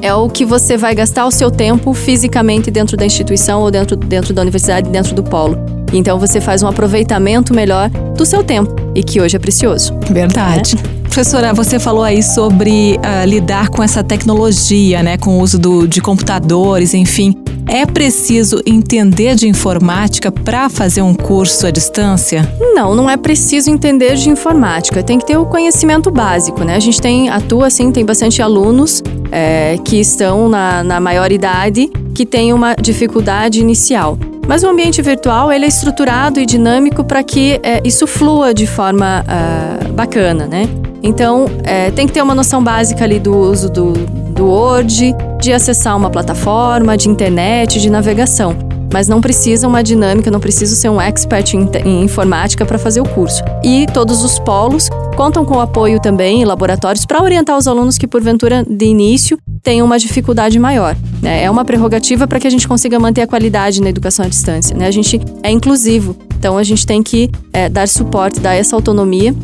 é 0.00 0.14
o 0.14 0.28
que 0.28 0.44
você 0.44 0.76
vai 0.76 0.94
gastar 0.94 1.26
o 1.26 1.30
seu 1.30 1.50
tempo 1.50 1.92
fisicamente 1.92 2.70
dentro 2.70 2.96
da 2.96 3.04
instituição 3.04 3.62
ou 3.62 3.70
dentro, 3.70 3.96
dentro 3.96 4.32
da 4.32 4.42
universidade, 4.42 4.88
dentro 4.90 5.14
do 5.14 5.22
polo. 5.22 5.58
Então 5.92 6.18
você 6.18 6.40
faz 6.40 6.62
um 6.62 6.68
aproveitamento 6.68 7.54
melhor 7.54 7.90
do 7.90 8.24
seu 8.24 8.44
tempo 8.44 8.74
e 8.94 9.02
que 9.02 9.20
hoje 9.20 9.36
é 9.36 9.38
precioso. 9.38 9.94
Verdade. 10.10 10.76
Né? 10.76 10.97
Professora, 11.08 11.52
você 11.52 11.80
falou 11.80 12.04
aí 12.04 12.22
sobre 12.22 12.96
uh, 12.96 13.26
lidar 13.26 13.70
com 13.70 13.82
essa 13.82 14.04
tecnologia, 14.04 15.02
né, 15.02 15.16
com 15.16 15.38
o 15.38 15.40
uso 15.40 15.58
do, 15.58 15.88
de 15.88 16.00
computadores, 16.00 16.94
enfim. 16.94 17.34
É 17.66 17.84
preciso 17.84 18.62
entender 18.64 19.34
de 19.34 19.48
informática 19.48 20.30
para 20.30 20.68
fazer 20.68 21.02
um 21.02 21.14
curso 21.14 21.66
à 21.66 21.70
distância? 21.70 22.48
Não, 22.58 22.94
não 22.94 23.10
é 23.10 23.16
preciso 23.16 23.68
entender 23.70 24.14
de 24.14 24.30
informática. 24.30 25.02
Tem 25.02 25.18
que 25.18 25.26
ter 25.26 25.36
o 25.36 25.44
conhecimento 25.44 26.10
básico, 26.10 26.62
né? 26.62 26.76
A 26.76 26.80
gente 26.80 27.00
tem 27.00 27.28
atua 27.28 27.66
assim, 27.66 27.90
tem 27.90 28.06
bastante 28.06 28.40
alunos 28.40 29.02
é, 29.32 29.76
que 29.84 29.96
estão 29.96 30.48
na, 30.48 30.82
na 30.84 31.00
maior 31.00 31.32
idade 31.32 31.90
que 32.14 32.24
têm 32.24 32.52
uma 32.52 32.74
dificuldade 32.74 33.60
inicial. 33.60 34.16
Mas 34.46 34.62
o 34.62 34.68
ambiente 34.68 35.02
virtual 35.02 35.52
ele 35.52 35.66
é 35.66 35.68
estruturado 35.68 36.40
e 36.40 36.46
dinâmico 36.46 37.04
para 37.04 37.22
que 37.22 37.60
é, 37.62 37.82
isso 37.84 38.06
flua 38.06 38.54
de 38.54 38.66
forma 38.66 39.24
uh, 39.26 39.92
bacana, 39.92 40.46
né? 40.46 40.66
Então, 41.02 41.46
é, 41.64 41.90
tem 41.90 42.06
que 42.06 42.12
ter 42.12 42.22
uma 42.22 42.34
noção 42.34 42.62
básica 42.62 43.04
ali 43.04 43.18
do 43.18 43.36
uso 43.36 43.70
do, 43.70 43.92
do 43.92 44.46
Word, 44.46 45.14
de 45.40 45.52
acessar 45.52 45.96
uma 45.96 46.10
plataforma, 46.10 46.96
de 46.96 47.08
internet, 47.08 47.80
de 47.80 47.90
navegação. 47.90 48.56
Mas 48.92 49.06
não 49.06 49.20
precisa 49.20 49.68
uma 49.68 49.82
dinâmica, 49.82 50.30
não 50.30 50.40
precisa 50.40 50.74
ser 50.74 50.88
um 50.88 51.00
expert 51.00 51.54
em, 51.54 51.68
em 51.84 52.04
informática 52.04 52.64
para 52.64 52.78
fazer 52.78 53.00
o 53.00 53.04
curso. 53.04 53.42
E 53.62 53.86
todos 53.92 54.24
os 54.24 54.38
polos 54.38 54.88
contam 55.14 55.44
com 55.44 55.60
apoio 55.60 56.00
também 56.00 56.40
em 56.40 56.44
laboratórios 56.44 57.04
para 57.04 57.22
orientar 57.22 57.58
os 57.58 57.68
alunos 57.68 57.98
que, 57.98 58.06
porventura, 58.06 58.64
de 58.64 58.86
início, 58.86 59.38
tenham 59.62 59.84
uma 59.84 59.98
dificuldade 59.98 60.58
maior. 60.58 60.96
Né? 61.22 61.44
É 61.44 61.50
uma 61.50 61.64
prerrogativa 61.64 62.26
para 62.26 62.40
que 62.40 62.46
a 62.46 62.50
gente 62.50 62.66
consiga 62.66 62.98
manter 62.98 63.22
a 63.22 63.26
qualidade 63.26 63.82
na 63.82 63.90
educação 63.90 64.24
à 64.24 64.28
distância. 64.28 64.74
Né? 64.74 64.86
A 64.86 64.90
gente 64.90 65.20
é 65.42 65.50
inclusivo, 65.50 66.16
então 66.38 66.56
a 66.56 66.62
gente 66.62 66.86
tem 66.86 67.02
que 67.02 67.30
é, 67.52 67.68
dar 67.68 67.86
suporte, 67.86 68.40
dar 68.40 68.54
essa 68.54 68.74
autonomia 68.74 69.34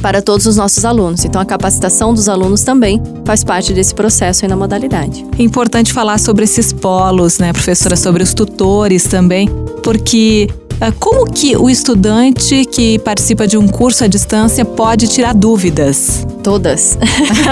para 0.00 0.22
todos 0.22 0.46
os 0.46 0.56
nossos 0.56 0.84
alunos. 0.84 1.24
Então, 1.24 1.40
a 1.40 1.44
capacitação 1.44 2.12
dos 2.12 2.28
alunos 2.28 2.62
também 2.62 3.00
faz 3.24 3.44
parte 3.44 3.72
desse 3.72 3.94
processo 3.94 4.44
aí 4.44 4.48
na 4.48 4.56
modalidade. 4.56 5.24
É 5.38 5.42
importante 5.42 5.92
falar 5.92 6.18
sobre 6.18 6.44
esses 6.44 6.72
polos, 6.72 7.38
né, 7.38 7.52
professora, 7.52 7.96
sobre 7.96 8.22
os 8.22 8.34
tutores 8.34 9.04
também, 9.04 9.48
porque 9.82 10.48
ah, 10.80 10.92
como 10.98 11.30
que 11.30 11.54
o 11.56 11.68
estudante 11.68 12.64
que 12.64 12.98
participa 13.00 13.46
de 13.46 13.58
um 13.58 13.68
curso 13.68 14.02
à 14.02 14.06
distância 14.06 14.64
pode 14.64 15.08
tirar 15.08 15.34
dúvidas? 15.34 16.26
Todas. 16.42 16.98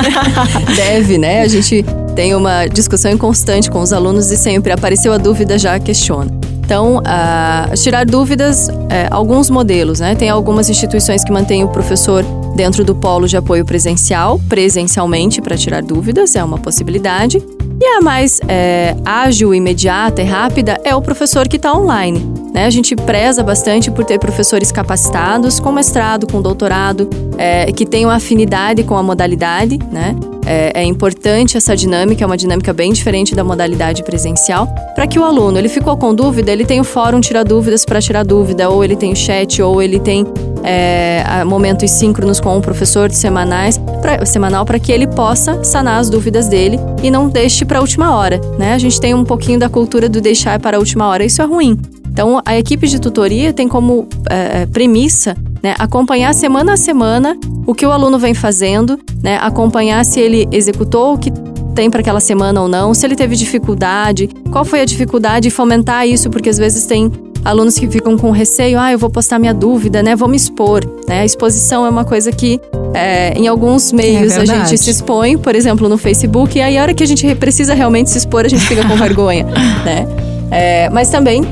Deve, 0.74 1.18
né? 1.18 1.42
A 1.42 1.48
gente 1.48 1.84
tem 2.16 2.34
uma 2.34 2.66
discussão 2.66 3.16
constante 3.18 3.70
com 3.70 3.80
os 3.82 3.92
alunos 3.92 4.30
e 4.30 4.36
sempre 4.36 4.72
apareceu 4.72 5.12
a 5.12 5.18
dúvida, 5.18 5.58
já 5.58 5.78
questiona. 5.78 6.47
Então, 6.68 6.98
uh, 6.98 7.74
tirar 7.76 8.04
dúvidas, 8.04 8.68
é, 8.90 9.08
alguns 9.10 9.48
modelos, 9.48 10.00
né? 10.00 10.14
Tem 10.14 10.28
algumas 10.28 10.68
instituições 10.68 11.24
que 11.24 11.32
mantêm 11.32 11.64
o 11.64 11.68
professor 11.68 12.22
dentro 12.54 12.84
do 12.84 12.94
polo 12.94 13.26
de 13.26 13.38
apoio 13.38 13.64
presencial, 13.64 14.38
presencialmente, 14.50 15.40
para 15.40 15.56
tirar 15.56 15.82
dúvidas, 15.82 16.36
é 16.36 16.44
uma 16.44 16.58
possibilidade. 16.58 17.42
E 17.80 17.86
a 17.86 18.00
mais 18.00 18.40
é, 18.48 18.96
ágil, 19.04 19.54
imediata 19.54 20.20
e 20.20 20.24
rápida 20.24 20.80
é 20.82 20.94
o 20.96 21.00
professor 21.00 21.46
que 21.46 21.56
está 21.56 21.72
online. 21.72 22.18
Né? 22.52 22.66
A 22.66 22.70
gente 22.70 22.96
preza 22.96 23.42
bastante 23.42 23.88
por 23.88 24.04
ter 24.04 24.18
professores 24.18 24.72
capacitados, 24.72 25.60
com 25.60 25.70
mestrado, 25.70 26.26
com 26.26 26.42
doutorado, 26.42 27.08
é, 27.36 27.70
que 27.70 27.86
tenham 27.86 28.10
afinidade 28.10 28.82
com 28.82 28.96
a 28.96 29.02
modalidade, 29.02 29.78
né? 29.92 30.16
É, 30.44 30.80
é, 30.80 30.84
importante 30.84 31.58
essa 31.58 31.76
dinâmica, 31.76 32.24
é 32.24 32.26
uma 32.26 32.36
dinâmica 32.36 32.72
bem 32.72 32.90
diferente 32.90 33.34
da 33.34 33.44
modalidade 33.44 34.02
presencial, 34.02 34.66
para 34.94 35.06
que 35.06 35.18
o 35.18 35.22
aluno, 35.22 35.58
ele 35.58 35.68
ficou 35.68 35.94
com 35.98 36.14
dúvida, 36.14 36.50
ele 36.50 36.64
tem 36.64 36.80
o 36.80 36.84
fórum 36.84 37.20
Tira 37.20 37.44
Dúvidas 37.44 37.84
para 37.84 38.00
tirar 38.00 38.24
dúvida, 38.24 38.70
ou 38.70 38.82
ele 38.82 38.96
tem 38.96 39.12
o 39.12 39.16
chat, 39.16 39.60
ou 39.60 39.82
ele 39.82 40.00
tem 40.00 40.26
é, 40.68 41.42
momentos 41.44 41.90
síncronos 41.90 42.40
com 42.40 42.58
o 42.58 42.60
professor 42.60 43.10
semanais, 43.10 43.78
pra, 44.02 44.26
semanal, 44.26 44.66
para 44.66 44.78
que 44.78 44.92
ele 44.92 45.06
possa 45.06 45.64
sanar 45.64 45.98
as 45.98 46.10
dúvidas 46.10 46.46
dele 46.46 46.78
e 47.02 47.10
não 47.10 47.28
deixe 47.28 47.64
para 47.64 47.78
a 47.78 47.80
última 47.80 48.14
hora. 48.14 48.38
Né? 48.58 48.74
A 48.74 48.78
gente 48.78 49.00
tem 49.00 49.14
um 49.14 49.24
pouquinho 49.24 49.58
da 49.58 49.68
cultura 49.68 50.08
do 50.08 50.20
deixar 50.20 50.60
para 50.60 50.76
a 50.76 50.80
última 50.80 51.08
hora, 51.08 51.24
isso 51.24 51.40
é 51.40 51.44
ruim. 51.46 51.78
Então, 52.10 52.42
a 52.44 52.58
equipe 52.58 52.86
de 52.86 53.00
tutoria 53.00 53.52
tem 53.52 53.68
como 53.68 54.06
é, 54.28 54.66
premissa 54.66 55.36
né, 55.62 55.74
acompanhar 55.78 56.34
semana 56.34 56.74
a 56.74 56.76
semana 56.76 57.38
o 57.64 57.74
que 57.74 57.86
o 57.86 57.92
aluno 57.92 58.18
vem 58.18 58.34
fazendo, 58.34 58.98
né, 59.22 59.38
acompanhar 59.40 60.04
se 60.04 60.20
ele 60.20 60.48
executou 60.50 61.14
o 61.14 61.18
que 61.18 61.30
tem 61.74 61.88
para 61.88 62.00
aquela 62.00 62.18
semana 62.18 62.60
ou 62.60 62.66
não, 62.66 62.92
se 62.92 63.06
ele 63.06 63.14
teve 63.14 63.36
dificuldade, 63.36 64.28
qual 64.50 64.64
foi 64.64 64.80
a 64.80 64.84
dificuldade 64.84 65.46
e 65.46 65.50
fomentar 65.50 66.08
isso, 66.08 66.28
porque 66.28 66.48
às 66.48 66.58
vezes 66.58 66.86
tem 66.86 67.08
alunos 67.44 67.78
que 67.78 67.88
ficam 67.88 68.16
com 68.16 68.30
receio, 68.30 68.78
ah, 68.78 68.92
eu 68.92 68.98
vou 68.98 69.10
postar 69.10 69.38
minha 69.38 69.54
dúvida, 69.54 70.02
né? 70.02 70.14
Vou 70.14 70.28
me 70.28 70.36
expor, 70.36 70.84
né? 71.08 71.20
A 71.20 71.24
exposição 71.24 71.86
é 71.86 71.90
uma 71.90 72.04
coisa 72.04 72.30
que 72.32 72.60
é, 72.94 73.32
em 73.32 73.48
alguns 73.48 73.92
meios 73.92 74.36
é 74.36 74.40
a 74.40 74.44
gente 74.44 74.76
se 74.78 74.90
expõe, 74.90 75.36
por 75.36 75.54
exemplo, 75.54 75.88
no 75.88 75.98
Facebook, 75.98 76.58
e 76.58 76.62
aí 76.62 76.78
a 76.78 76.82
hora 76.82 76.94
que 76.94 77.02
a 77.02 77.06
gente 77.06 77.34
precisa 77.34 77.74
realmente 77.74 78.10
se 78.10 78.18
expor, 78.18 78.44
a 78.44 78.48
gente 78.48 78.64
fica 78.66 78.86
com 78.86 78.94
vergonha, 78.96 79.44
né? 79.84 80.06
É, 80.50 80.90
mas 80.90 81.08
também 81.10 81.42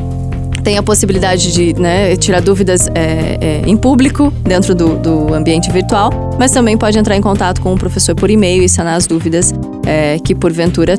tem 0.67 0.77
a 0.77 0.83
possibilidade 0.83 1.53
de 1.53 1.81
né, 1.81 2.17
tirar 2.17 2.41
dúvidas 2.41 2.89
é, 2.89 3.39
é, 3.41 3.63
em 3.65 3.77
público, 3.77 4.33
dentro 4.43 4.75
do, 4.75 4.97
do, 4.97 5.33
ambiente 5.33 5.71
virtual, 5.71 6.11
mas 6.41 6.51
também 6.51 6.77
pode 6.77 6.99
entrar 6.99 7.17
em 7.17 7.21
contato 7.21 7.61
com 7.61 7.73
o 7.73 7.79
professor 7.79 8.17
por 8.17 8.31
e-mail 8.31 8.65
e 8.65 8.69
sanar 8.69 8.97
as 8.97 9.07
dúvidas 9.07 9.55
é, 9.87 10.19
que 10.19 10.35
porventura 10.35 10.99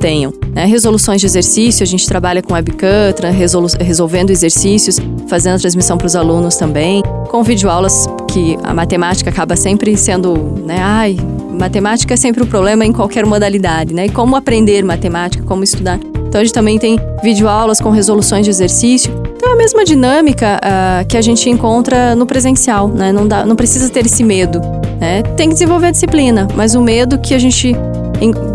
tenham. 0.00 0.32
Né? 0.54 0.64
Resoluções 0.64 1.20
de 1.20 1.26
exercício, 1.26 1.82
a 1.82 1.86
gente 1.86 2.06
trabalha 2.06 2.40
com 2.40 2.54
webcam, 2.54 3.12
resolvendo 3.80 4.30
exercícios, 4.30 4.98
fazendo 5.28 5.60
transmissão 5.60 5.98
para 5.98 6.06
os 6.06 6.16
alunos 6.16 6.56
também, 6.56 7.02
com 7.28 7.42
videoaulas 7.42 8.06
que 8.28 8.56
a 8.62 8.72
matemática 8.72 9.28
acaba 9.28 9.56
sempre 9.56 9.96
sendo, 9.96 10.34
né, 10.64 10.78
ai, 10.80 11.16
matemática 11.50 12.14
é 12.14 12.16
sempre 12.16 12.42
o 12.42 12.46
um 12.46 12.48
problema 12.48 12.84
em 12.86 12.92
qualquer 12.92 13.26
modalidade, 13.26 13.92
né? 13.92 14.06
E 14.06 14.08
como 14.08 14.36
aprender 14.36 14.84
matemática, 14.84 15.42
como 15.44 15.64
estudar 15.64 15.98
então 16.28 16.42
a 16.42 16.44
gente 16.44 16.52
também 16.52 16.78
tem 16.78 17.00
videoaulas 17.22 17.80
com 17.80 17.88
resoluções 17.90 18.44
de 18.44 18.50
exercício. 18.50 19.10
Então 19.36 19.50
é 19.50 19.52
a 19.54 19.56
mesma 19.56 19.84
dinâmica 19.84 20.60
uh, 20.62 21.06
que 21.06 21.16
a 21.16 21.22
gente 21.22 21.48
encontra 21.48 22.14
no 22.14 22.26
presencial, 22.26 22.86
né? 22.86 23.10
Não, 23.10 23.26
dá, 23.26 23.46
não 23.46 23.56
precisa 23.56 23.88
ter 23.88 24.04
esse 24.04 24.22
medo. 24.22 24.60
Né? 25.00 25.22
Tem 25.36 25.48
que 25.48 25.54
desenvolver 25.54 25.86
a 25.86 25.90
disciplina, 25.90 26.46
mas 26.54 26.74
o 26.74 26.82
medo 26.82 27.18
que 27.18 27.32
a 27.32 27.38
gente 27.38 27.74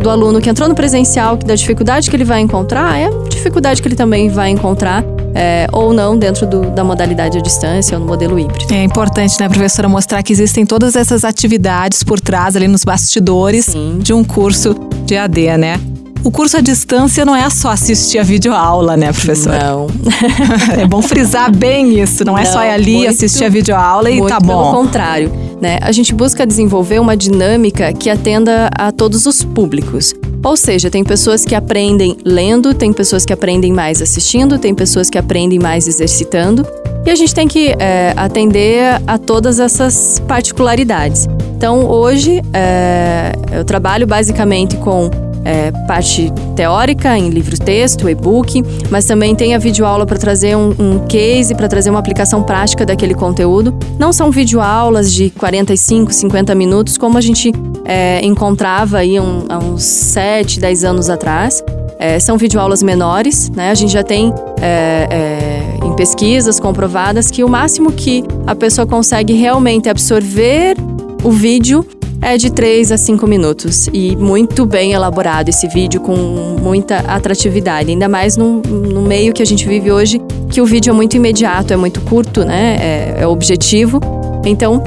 do 0.01 0.09
aluno 0.09 0.41
que 0.41 0.49
entrou 0.49 0.67
no 0.67 0.75
presencial, 0.75 1.37
que 1.37 1.45
da 1.45 1.55
dificuldade 1.55 2.09
que 2.09 2.15
ele 2.15 2.25
vai 2.25 2.41
encontrar, 2.41 2.97
é 2.97 3.05
a 3.05 3.29
dificuldade 3.29 3.81
que 3.81 3.87
ele 3.87 3.95
também 3.95 4.29
vai 4.29 4.49
encontrar 4.49 5.03
é, 5.33 5.67
ou 5.71 5.93
não 5.93 6.17
dentro 6.17 6.45
do, 6.45 6.69
da 6.71 6.83
modalidade 6.83 7.37
à 7.37 7.41
distância 7.41 7.97
ou 7.97 7.99
no 7.99 8.05
modelo 8.05 8.37
híbrido. 8.39 8.73
É 8.73 8.83
importante, 8.83 9.39
né, 9.39 9.49
professora, 9.49 9.89
mostrar 9.89 10.21
que 10.21 10.31
existem 10.31 10.65
todas 10.65 10.95
essas 10.95 11.23
atividades 11.23 12.03
por 12.03 12.19
trás 12.19 12.55
ali 12.55 12.67
nos 12.67 12.83
bastidores 12.83 13.65
Sim. 13.65 13.99
de 13.99 14.13
um 14.13 14.23
curso 14.23 14.75
de 15.05 15.17
AD, 15.17 15.57
né? 15.57 15.79
O 16.23 16.31
curso 16.31 16.55
à 16.55 16.61
distância 16.61 17.25
não 17.25 17.35
é 17.35 17.49
só 17.49 17.69
assistir 17.69 18.17
a 18.17 18.23
videoaula, 18.23 18.95
né, 18.95 19.11
professor? 19.11 19.51
Não. 19.51 19.87
é 20.79 20.87
bom 20.87 21.01
frisar 21.01 21.53
bem 21.53 21.99
isso. 21.99 22.23
Não, 22.23 22.33
não 22.33 22.39
é 22.39 22.45
só 22.45 22.63
ir 22.63 22.69
ali 22.69 22.95
muito, 22.95 23.09
assistir 23.09 23.43
a 23.43 23.49
videoaula 23.49 24.09
e 24.09 24.25
tá 24.25 24.39
bom. 24.39 24.71
Pelo 24.71 24.83
contrário. 24.83 25.52
Né? 25.63 25.79
A 25.81 25.93
gente 25.93 26.13
busca 26.13 26.45
desenvolver 26.45 26.99
uma 26.99 27.15
dinâmica 27.15 27.93
que 27.93 28.09
atenda 28.09 28.69
a 28.77 28.91
todos 28.91 29.25
os 29.25 29.45
públicos. 29.45 30.13
Ou 30.43 30.57
seja, 30.57 30.89
tem 30.91 31.05
pessoas 31.05 31.45
que 31.45 31.55
aprendem 31.55 32.17
lendo, 32.25 32.73
tem 32.73 32.91
pessoas 32.91 33.25
que 33.25 33.31
aprendem 33.31 33.71
mais 33.71 34.01
assistindo, 34.01 34.59
tem 34.59 34.75
pessoas 34.75 35.09
que 35.09 35.17
aprendem 35.17 35.59
mais 35.59 35.87
exercitando. 35.87 36.67
E 37.05 37.09
a 37.09 37.15
gente 37.15 37.33
tem 37.33 37.47
que 37.47 37.69
é, 37.79 38.13
atender 38.17 39.01
a 39.07 39.17
todas 39.17 39.57
essas 39.57 40.21
particularidades. 40.27 41.29
Então, 41.55 41.89
hoje, 41.89 42.41
é, 42.53 43.31
eu 43.53 43.63
trabalho 43.63 44.05
basicamente 44.05 44.75
com 44.75 45.09
é, 45.45 45.71
parte 45.87 46.31
teórica 46.55 47.17
em 47.17 47.29
livro-texto, 47.29 48.09
e-book, 48.09 48.63
mas 48.89 49.05
também 49.05 49.35
tem 49.35 49.55
a 49.55 49.57
videoaula 49.57 50.05
para 50.05 50.17
trazer 50.17 50.55
um, 50.55 50.73
um 50.79 51.05
case, 51.07 51.53
para 51.55 51.67
trazer 51.67 51.89
uma 51.89 51.99
aplicação 51.99 52.43
prática 52.43 52.85
daquele 52.85 53.13
conteúdo. 53.13 53.73
Não 53.99 54.13
são 54.13 54.31
videoaulas 54.31 55.13
de 55.13 55.29
45, 55.31 56.13
50 56.13 56.55
minutos, 56.55 56.97
como 56.97 57.17
a 57.17 57.21
gente 57.21 57.51
é, 57.85 58.23
encontrava 58.23 58.99
aí 58.99 59.19
um, 59.19 59.45
há 59.49 59.57
uns 59.57 59.83
7, 59.83 60.59
10 60.59 60.83
anos 60.83 61.09
atrás. 61.09 61.63
É, 61.99 62.19
são 62.19 62.37
videoaulas 62.37 62.83
menores, 62.83 63.49
né? 63.49 63.71
A 63.71 63.75
gente 63.75 63.93
já 63.93 64.03
tem 64.03 64.33
é, 64.61 65.07
é, 65.09 65.85
em 65.85 65.95
pesquisas 65.95 66.59
comprovadas 66.59 67.31
que 67.31 67.43
o 67.43 67.47
máximo 67.49 67.91
que 67.91 68.23
a 68.45 68.55
pessoa 68.55 68.85
consegue 68.85 69.33
realmente 69.33 69.87
absorver 69.87 70.75
o 71.23 71.31
vídeo 71.31 71.85
é 72.23 72.37
de 72.37 72.49
3 72.49 72.91
a 72.91 72.97
5 72.97 73.27
minutos 73.27 73.89
e 73.91 74.15
muito 74.15 74.65
bem 74.65 74.93
elaborado 74.93 75.49
esse 75.49 75.67
vídeo 75.67 75.99
com 75.99 76.15
muita 76.15 76.99
atratividade, 76.99 77.91
ainda 77.91 78.07
mais 78.07 78.37
no, 78.37 78.61
no 78.61 79.01
meio 79.01 79.33
que 79.33 79.41
a 79.41 79.45
gente 79.45 79.67
vive 79.67 79.91
hoje, 79.91 80.21
que 80.49 80.61
o 80.61 80.65
vídeo 80.65 80.91
é 80.91 80.93
muito 80.93 81.17
imediato, 81.17 81.73
é 81.73 81.75
muito 81.75 81.99
curto, 82.01 82.45
né? 82.45 82.77
É, 82.79 83.21
é 83.21 83.27
objetivo. 83.27 83.99
Então, 84.45 84.81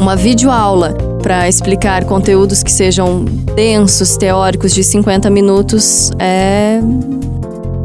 uma 0.00 0.16
videoaula 0.16 0.96
para 1.22 1.46
explicar 1.48 2.04
conteúdos 2.04 2.62
que 2.62 2.72
sejam 2.72 3.24
densos, 3.24 4.16
teóricos, 4.16 4.72
de 4.74 4.82
50 4.82 5.28
minutos 5.28 6.10
é 6.18 6.80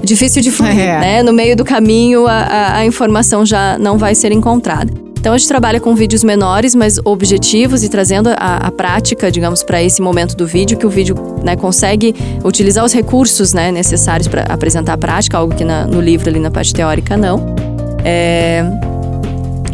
difícil 0.04 0.42
de 0.42 0.50
fluir, 0.50 0.80
é. 0.80 1.00
né? 1.00 1.24
No 1.24 1.34
meio 1.34 1.56
do 1.56 1.66
caminho, 1.66 2.26
a, 2.26 2.40
a, 2.40 2.78
a 2.78 2.86
informação 2.86 3.46
já 3.46 3.78
não 3.78 3.98
vai 3.98 4.16
ser 4.16 4.32
encontrada. 4.32 5.07
Então 5.20 5.34
a 5.34 5.38
gente 5.38 5.48
trabalha 5.48 5.80
com 5.80 5.94
vídeos 5.96 6.24
menores, 6.24 6.74
mas 6.74 7.00
objetivos 7.04 7.84
e 7.84 7.90
trazendo 7.90 8.30
a, 8.30 8.68
a 8.68 8.72
prática, 8.72 9.32
digamos, 9.32 9.64
para 9.64 9.82
esse 9.82 10.02
momento 10.02 10.36
do 10.36 10.46
vídeo, 10.48 10.78
que 10.78 10.86
o 10.86 10.90
vídeo 10.90 11.16
né, 11.44 11.56
consegue 11.56 12.16
utilizar 12.44 12.86
os 12.86 12.94
recursos 12.94 13.54
né, 13.54 13.72
necessários 13.72 14.28
para 14.28 14.44
apresentar 14.44 14.94
a 14.94 14.98
prática, 14.98 15.38
algo 15.38 15.54
que 15.54 15.66
na, 15.66 15.86
no 15.86 16.00
livro 16.00 16.30
ali 16.30 16.40
na 16.40 16.52
parte 16.52 16.74
teórica 16.74 17.18
não. 17.18 17.56
É, 18.04 18.64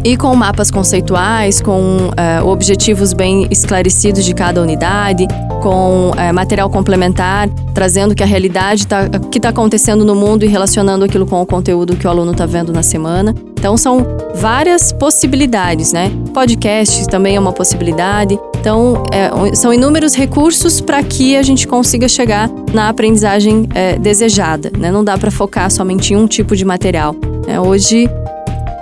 e 0.04 0.18
com 0.18 0.34
mapas 0.36 0.70
conceituais, 0.70 1.62
com 1.62 2.08
uh, 2.08 2.46
objetivos 2.46 3.14
bem 3.14 3.48
esclarecidos 3.50 4.22
de 4.24 4.34
cada 4.34 4.60
unidade, 4.60 5.26
com 5.62 6.10
uh, 6.10 6.34
material 6.34 6.68
complementar, 6.68 7.48
trazendo 7.72 8.14
que 8.14 8.22
a 8.22 8.26
realidade 8.26 8.86
tá, 8.86 9.08
que 9.30 9.38
está 9.38 9.48
acontecendo 9.48 10.04
no 10.04 10.14
mundo 10.14 10.44
e 10.44 10.46
relacionando 10.46 11.06
aquilo 11.06 11.26
com 11.26 11.40
o 11.40 11.46
conteúdo 11.46 11.96
que 11.96 12.06
o 12.06 12.10
aluno 12.10 12.32
está 12.32 12.44
vendo 12.44 12.70
na 12.70 12.82
semana. 12.82 13.34
Então 13.64 13.78
são 13.78 14.06
várias 14.34 14.92
possibilidades, 14.92 15.90
né? 15.90 16.12
Podcast 16.34 17.08
também 17.08 17.36
é 17.36 17.40
uma 17.40 17.50
possibilidade. 17.50 18.38
Então 18.60 19.02
é, 19.10 19.54
são 19.54 19.72
inúmeros 19.72 20.14
recursos 20.14 20.82
para 20.82 21.02
que 21.02 21.34
a 21.34 21.42
gente 21.42 21.66
consiga 21.66 22.06
chegar 22.06 22.50
na 22.74 22.90
aprendizagem 22.90 23.66
é, 23.74 23.98
desejada. 23.98 24.70
Né? 24.78 24.92
Não 24.92 25.02
dá 25.02 25.16
para 25.16 25.30
focar 25.30 25.70
somente 25.70 26.12
em 26.12 26.16
um 26.16 26.26
tipo 26.26 26.54
de 26.54 26.62
material. 26.62 27.16
É, 27.46 27.58
hoje 27.58 28.06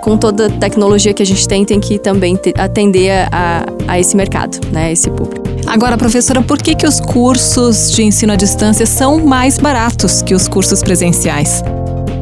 com 0.01 0.17
toda 0.17 0.47
a 0.47 0.49
tecnologia 0.49 1.13
que 1.13 1.23
a 1.23 1.25
gente 1.25 1.47
tem, 1.47 1.63
tem 1.63 1.79
que 1.79 1.97
também 1.97 2.37
atender 2.57 3.29
a, 3.31 3.63
a 3.87 3.97
esse 3.97 4.17
mercado, 4.17 4.59
né, 4.69 4.91
esse 4.91 5.09
público. 5.09 5.47
Agora, 5.65 5.97
professora, 5.97 6.41
por 6.41 6.57
que, 6.57 6.75
que 6.75 6.85
os 6.85 6.99
cursos 6.99 7.89
de 7.89 8.03
ensino 8.03 8.33
à 8.33 8.35
distância 8.35 8.85
são 8.85 9.25
mais 9.25 9.57
baratos 9.57 10.21
que 10.21 10.35
os 10.35 10.49
cursos 10.49 10.83
presenciais? 10.83 11.63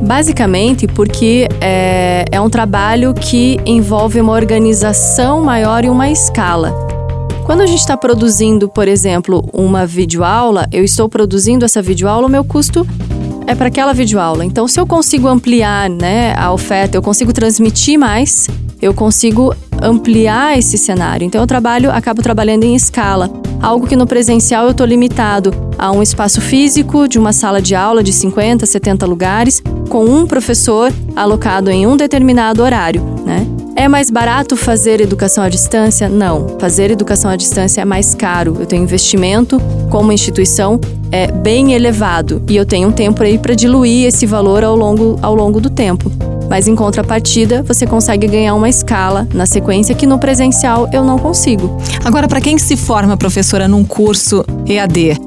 Basicamente 0.01 0.87
porque 0.87 1.47
é, 1.61 2.25
é 2.31 2.41
um 2.41 2.49
trabalho 2.49 3.13
que 3.13 3.59
envolve 3.65 4.19
uma 4.19 4.33
organização 4.33 5.41
maior 5.41 5.85
e 5.85 5.89
uma 5.89 6.09
escala. 6.09 6.73
Quando 7.43 7.61
a 7.61 7.65
gente 7.65 7.79
está 7.79 7.97
produzindo, 7.97 8.69
por 8.69 8.87
exemplo, 8.87 9.47
uma 9.51 9.85
videoaula, 9.85 10.67
eu 10.71 10.83
estou 10.83 11.09
produzindo 11.09 11.65
essa 11.65 11.81
videoaula, 11.81 12.27
o 12.27 12.29
meu 12.29 12.43
custo 12.43 12.85
é 13.47 13.55
para 13.55 13.67
aquela 13.67 13.93
videoaula. 13.93 14.45
Então, 14.45 14.67
se 14.67 14.79
eu 14.79 14.87
consigo 14.87 15.27
ampliar 15.27 15.89
né, 15.89 16.33
a 16.37 16.51
oferta, 16.53 16.97
eu 16.97 17.01
consigo 17.01 17.33
transmitir 17.33 17.99
mais, 17.99 18.47
eu 18.81 18.93
consigo 18.93 19.53
ampliar 19.81 20.57
esse 20.57 20.77
cenário. 20.77 21.25
Então, 21.25 21.41
eu 21.41 21.47
trabalho, 21.47 21.91
acabo 21.91 22.21
trabalhando 22.21 22.63
em 22.63 22.75
escala. 22.75 23.29
Algo 23.61 23.87
que 23.87 23.95
no 23.95 24.07
presencial 24.07 24.65
eu 24.65 24.71
estou 24.71 24.85
limitado 24.85 25.53
a 25.77 25.91
um 25.91 26.01
espaço 26.01 26.41
físico 26.41 27.07
de 27.07 27.19
uma 27.19 27.33
sala 27.33 27.61
de 27.61 27.75
aula 27.75 28.03
de 28.03 28.11
50, 28.11 28.65
70 28.65 29.05
lugares, 29.05 29.61
com 29.89 30.05
um 30.05 30.25
professor 30.25 30.91
alocado 31.15 31.69
em 31.69 31.85
um 31.85 31.95
determinado 31.97 32.63
horário, 32.63 33.01
né? 33.25 33.45
É 33.75 33.87
mais 33.87 34.09
barato 34.09 34.57
fazer 34.57 34.99
educação 34.99 35.43
à 35.43 35.49
distância? 35.49 36.09
Não. 36.09 36.57
Fazer 36.59 36.91
educação 36.91 37.31
à 37.31 37.35
distância 37.35 37.81
é 37.81 37.85
mais 37.85 38.13
caro. 38.13 38.57
Eu 38.59 38.65
tenho 38.65 38.83
investimento 38.83 39.59
como 39.89 40.11
instituição 40.11 40.79
é 41.11 41.31
bem 41.31 41.73
elevado 41.73 42.41
e 42.47 42.55
eu 42.55 42.65
tenho 42.65 42.89
um 42.89 42.91
tempo 42.91 43.23
aí 43.23 43.37
para 43.37 43.53
diluir 43.53 44.07
esse 44.07 44.25
valor 44.25 44.63
ao 44.63 44.75
longo, 44.75 45.17
ao 45.21 45.33
longo 45.33 45.59
do 45.59 45.69
tempo. 45.69 46.11
Mas 46.51 46.67
em 46.67 46.75
contrapartida, 46.75 47.63
você 47.63 47.87
consegue 47.87 48.27
ganhar 48.27 48.53
uma 48.55 48.67
escala 48.67 49.25
na 49.33 49.45
sequência 49.45 49.95
que 49.95 50.05
no 50.05 50.19
presencial 50.19 50.89
eu 50.91 51.01
não 51.01 51.17
consigo. 51.17 51.77
Agora, 52.03 52.27
para 52.27 52.41
quem 52.41 52.57
se 52.57 52.75
forma 52.75 53.15
professora 53.15 53.69
num 53.69 53.85
curso 53.85 54.43
EAD, 54.67 55.17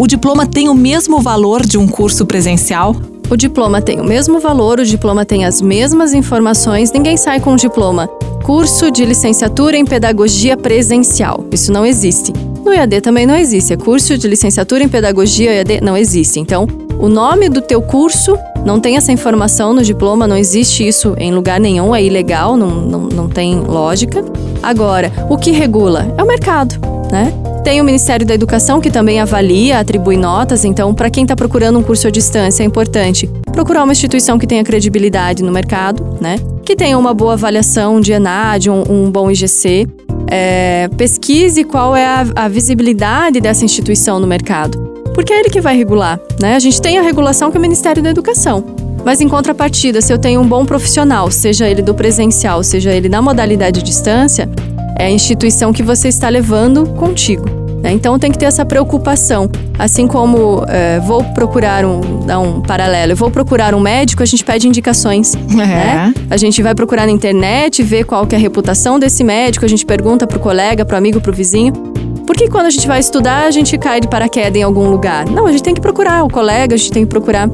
o 0.00 0.06
diploma 0.06 0.46
tem 0.46 0.70
o 0.70 0.74
mesmo 0.74 1.20
valor 1.20 1.60
de 1.60 1.76
um 1.76 1.86
curso 1.86 2.24
presencial? 2.24 2.96
O 3.28 3.36
diploma 3.36 3.82
tem 3.82 4.00
o 4.00 4.04
mesmo 4.04 4.40
valor, 4.40 4.80
o 4.80 4.84
diploma 4.86 5.26
tem 5.26 5.44
as 5.44 5.60
mesmas 5.60 6.14
informações, 6.14 6.90
ninguém 6.90 7.18
sai 7.18 7.38
com 7.38 7.52
um 7.52 7.56
diploma. 7.56 8.08
Curso 8.42 8.90
de 8.90 9.04
licenciatura 9.04 9.76
em 9.76 9.84
pedagogia 9.84 10.56
presencial. 10.56 11.44
Isso 11.52 11.70
não 11.70 11.84
existe. 11.84 12.32
No 12.64 12.72
EAD 12.72 13.02
também 13.02 13.26
não 13.26 13.36
existe. 13.36 13.74
É 13.74 13.76
curso 13.76 14.16
de 14.16 14.26
licenciatura 14.26 14.82
em 14.82 14.88
pedagogia 14.88 15.52
EAD 15.52 15.82
não 15.82 15.98
existe. 15.98 16.40
Então, 16.40 16.66
o 16.98 17.08
nome 17.08 17.48
do 17.48 17.60
teu 17.60 17.82
curso 17.82 18.36
não 18.64 18.80
tem 18.80 18.96
essa 18.96 19.12
informação 19.12 19.72
no 19.74 19.82
diploma, 19.82 20.26
não 20.26 20.36
existe 20.36 20.86
isso 20.86 21.14
em 21.18 21.32
lugar 21.32 21.58
nenhum, 21.58 21.94
é 21.94 22.02
ilegal, 22.02 22.56
não, 22.56 22.70
não, 22.70 23.00
não 23.00 23.28
tem 23.28 23.60
lógica. 23.60 24.24
Agora, 24.62 25.12
o 25.28 25.36
que 25.36 25.50
regula 25.50 26.14
é 26.16 26.22
o 26.22 26.26
mercado, 26.26 26.76
né? 27.10 27.32
Tem 27.64 27.80
o 27.80 27.84
Ministério 27.84 28.26
da 28.26 28.34
Educação 28.34 28.80
que 28.80 28.90
também 28.90 29.20
avalia, 29.20 29.78
atribui 29.78 30.16
notas, 30.16 30.64
então, 30.64 30.92
para 30.92 31.10
quem 31.10 31.24
está 31.24 31.36
procurando 31.36 31.78
um 31.78 31.82
curso 31.82 32.08
à 32.08 32.10
distância, 32.10 32.62
é 32.62 32.66
importante 32.66 33.28
procurar 33.52 33.84
uma 33.84 33.92
instituição 33.92 34.38
que 34.38 34.46
tenha 34.46 34.64
credibilidade 34.64 35.42
no 35.42 35.52
mercado, 35.52 36.18
né? 36.20 36.36
Que 36.64 36.74
tenha 36.74 36.98
uma 36.98 37.14
boa 37.14 37.34
avaliação 37.34 38.00
de 38.00 38.12
ENAD, 38.12 38.70
um, 38.70 38.82
um 38.88 39.10
bom 39.10 39.30
IGC. 39.30 39.86
É, 40.28 40.88
pesquise 40.96 41.62
qual 41.62 41.94
é 41.94 42.06
a, 42.06 42.24
a 42.34 42.48
visibilidade 42.48 43.40
dessa 43.40 43.64
instituição 43.64 44.18
no 44.18 44.26
mercado 44.26 44.91
porque 45.14 45.32
é 45.32 45.40
ele 45.40 45.50
que 45.50 45.60
vai 45.60 45.76
regular, 45.76 46.18
né? 46.40 46.56
A 46.56 46.58
gente 46.58 46.80
tem 46.80 46.98
a 46.98 47.02
regulação 47.02 47.50
que 47.50 47.56
é 47.56 47.58
o 47.58 47.62
Ministério 47.62 48.02
da 48.02 48.10
Educação. 48.10 48.64
Mas 49.04 49.20
em 49.20 49.28
contrapartida, 49.28 50.00
se 50.00 50.12
eu 50.12 50.18
tenho 50.18 50.40
um 50.40 50.46
bom 50.46 50.64
profissional, 50.64 51.30
seja 51.30 51.68
ele 51.68 51.82
do 51.82 51.94
presencial, 51.94 52.62
seja 52.62 52.92
ele 52.92 53.08
na 53.08 53.20
modalidade 53.20 53.82
distância, 53.82 54.48
é 54.98 55.06
a 55.06 55.10
instituição 55.10 55.72
que 55.72 55.82
você 55.82 56.08
está 56.08 56.28
levando 56.28 56.86
contigo. 56.94 57.62
Né? 57.82 57.92
Então 57.92 58.16
tem 58.16 58.30
que 58.30 58.38
ter 58.38 58.46
essa 58.46 58.64
preocupação. 58.64 59.50
Assim 59.76 60.06
como 60.06 60.64
é, 60.68 61.00
vou 61.00 61.24
procurar 61.34 61.84
um, 61.84 62.24
dar 62.24 62.38
um 62.38 62.60
paralelo, 62.60 63.12
eu 63.12 63.16
vou 63.16 63.30
procurar 63.30 63.74
um 63.74 63.80
médico, 63.80 64.22
a 64.22 64.26
gente 64.26 64.44
pede 64.44 64.68
indicações. 64.68 65.34
É. 65.34 65.56
Né? 65.56 66.14
A 66.30 66.36
gente 66.36 66.62
vai 66.62 66.74
procurar 66.74 67.06
na 67.06 67.12
internet, 67.12 67.82
ver 67.82 68.04
qual 68.04 68.26
que 68.26 68.34
é 68.34 68.38
a 68.38 68.40
reputação 68.40 68.98
desse 68.98 69.24
médico, 69.24 69.64
a 69.64 69.68
gente 69.68 69.84
pergunta 69.84 70.26
pro 70.26 70.38
colega, 70.38 70.84
pro 70.84 70.96
amigo, 70.96 71.20
pro 71.20 71.32
vizinho. 71.32 71.91
Por 72.32 72.38
que 72.38 72.48
quando 72.48 72.64
a 72.64 72.70
gente 72.70 72.88
vai 72.88 72.98
estudar, 72.98 73.44
a 73.44 73.50
gente 73.50 73.76
cai 73.76 74.00
de 74.00 74.08
paraquedas 74.08 74.56
em 74.56 74.62
algum 74.62 74.88
lugar? 74.88 75.26
Não, 75.28 75.46
a 75.46 75.52
gente 75.52 75.62
tem 75.62 75.74
que 75.74 75.82
procurar 75.82 76.24
o 76.24 76.30
colega, 76.30 76.74
a 76.74 76.78
gente 76.78 76.90
tem 76.90 77.04
que 77.04 77.10
procurar 77.10 77.46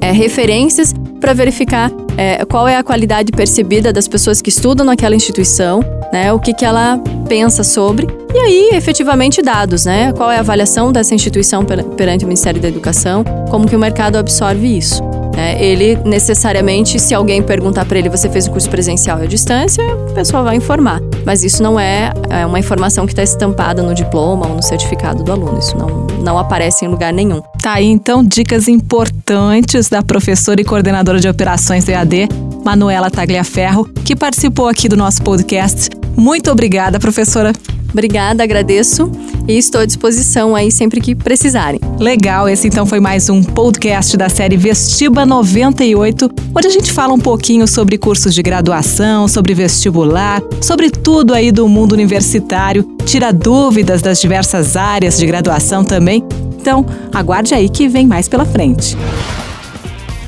é, 0.00 0.10
referências 0.10 0.92
para 1.20 1.32
verificar 1.32 1.88
é, 2.16 2.44
qual 2.44 2.66
é 2.66 2.76
a 2.76 2.82
qualidade 2.82 3.30
percebida 3.30 3.92
das 3.92 4.08
pessoas 4.08 4.42
que 4.42 4.48
estudam 4.48 4.84
naquela 4.84 5.14
instituição, 5.14 5.84
né? 6.12 6.32
O 6.32 6.40
que, 6.40 6.52
que 6.52 6.64
ela 6.64 7.00
pensa 7.28 7.62
sobre. 7.62 8.08
E 8.34 8.38
aí, 8.40 8.70
efetivamente, 8.72 9.40
dados, 9.40 9.84
né? 9.84 10.12
Qual 10.12 10.28
é 10.28 10.36
a 10.38 10.40
avaliação 10.40 10.90
dessa 10.90 11.14
instituição 11.14 11.64
perante 11.96 12.24
o 12.24 12.26
Ministério 12.26 12.60
da 12.60 12.66
Educação, 12.66 13.22
como 13.48 13.68
que 13.68 13.76
o 13.76 13.78
mercado 13.78 14.16
absorve 14.16 14.66
isso. 14.78 15.00
Né? 15.34 15.62
Ele 15.62 15.96
necessariamente, 16.04 16.98
se 16.98 17.14
alguém 17.14 17.42
perguntar 17.42 17.84
para 17.84 17.98
ele, 17.98 18.08
você 18.08 18.28
fez 18.28 18.46
o 18.46 18.50
curso 18.50 18.68
presencial 18.68 19.18
à 19.18 19.26
distância, 19.26 19.84
a 19.84 20.12
pessoa 20.12 20.42
vai 20.42 20.56
informar. 20.56 21.00
Mas 21.24 21.44
isso 21.44 21.62
não 21.62 21.78
é, 21.78 22.12
é 22.30 22.46
uma 22.46 22.58
informação 22.58 23.06
que 23.06 23.12
está 23.12 23.22
estampada 23.22 23.82
no 23.82 23.94
diploma 23.94 24.46
ou 24.46 24.54
no 24.54 24.62
certificado 24.62 25.22
do 25.22 25.32
aluno. 25.32 25.58
Isso 25.58 25.76
não, 25.76 26.06
não 26.22 26.38
aparece 26.38 26.84
em 26.84 26.88
lugar 26.88 27.12
nenhum. 27.12 27.42
Tá 27.62 27.74
aí 27.74 27.86
então 27.86 28.24
dicas 28.24 28.68
importantes 28.68 29.88
da 29.88 30.02
professora 30.02 30.60
e 30.60 30.64
coordenadora 30.64 31.20
de 31.20 31.28
operações 31.28 31.84
do 31.84 31.90
EAD, 31.90 32.28
Manuela 32.64 33.10
Tagliaferro, 33.10 33.84
que 34.04 34.16
participou 34.16 34.68
aqui 34.68 34.88
do 34.88 34.96
nosso 34.96 35.22
podcast. 35.22 35.88
Muito 36.16 36.50
obrigada, 36.50 36.98
professora. 36.98 37.52
Obrigada, 37.90 38.42
agradeço 38.42 39.10
e 39.46 39.56
estou 39.56 39.80
à 39.80 39.86
disposição 39.86 40.54
aí 40.54 40.70
sempre 40.70 41.00
que 41.00 41.14
precisarem. 41.14 41.80
Legal, 41.98 42.48
esse 42.48 42.68
então 42.68 42.84
foi 42.84 43.00
mais 43.00 43.30
um 43.30 43.42
podcast 43.42 44.16
da 44.16 44.28
série 44.28 44.56
Vestiba 44.56 45.24
98, 45.24 46.30
onde 46.54 46.66
a 46.66 46.70
gente 46.70 46.92
fala 46.92 47.14
um 47.14 47.18
pouquinho 47.18 47.66
sobre 47.66 47.96
cursos 47.96 48.34
de 48.34 48.42
graduação, 48.42 49.26
sobre 49.26 49.54
vestibular, 49.54 50.42
sobre 50.60 50.90
tudo 50.90 51.32
aí 51.32 51.50
do 51.50 51.66
mundo 51.66 51.92
universitário, 51.92 52.84
tira 53.06 53.32
dúvidas 53.32 54.02
das 54.02 54.20
diversas 54.20 54.76
áreas 54.76 55.16
de 55.16 55.26
graduação 55.26 55.82
também. 55.82 56.22
Então, 56.60 56.84
aguarde 57.12 57.54
aí 57.54 57.68
que 57.70 57.88
vem 57.88 58.06
mais 58.06 58.28
pela 58.28 58.44
frente. 58.44 58.96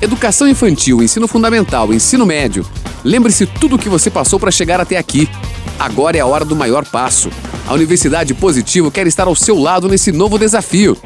Educação 0.00 0.48
infantil, 0.48 1.02
ensino 1.02 1.28
fundamental, 1.28 1.92
ensino 1.92 2.24
médio. 2.24 2.64
Lembre-se 3.04 3.44
tudo 3.44 3.76
o 3.76 3.78
que 3.78 3.88
você 3.88 4.10
passou 4.10 4.40
para 4.40 4.50
chegar 4.50 4.80
até 4.80 4.96
aqui. 4.96 5.28
Agora 5.78 6.16
é 6.16 6.20
a 6.20 6.26
hora 6.26 6.44
do 6.44 6.56
maior 6.56 6.84
passo. 6.84 7.30
A 7.66 7.74
Universidade 7.74 8.34
Positivo 8.34 8.90
quer 8.90 9.06
estar 9.06 9.26
ao 9.26 9.34
seu 9.34 9.58
lado 9.58 9.88
nesse 9.88 10.12
novo 10.12 10.38
desafio. 10.38 10.96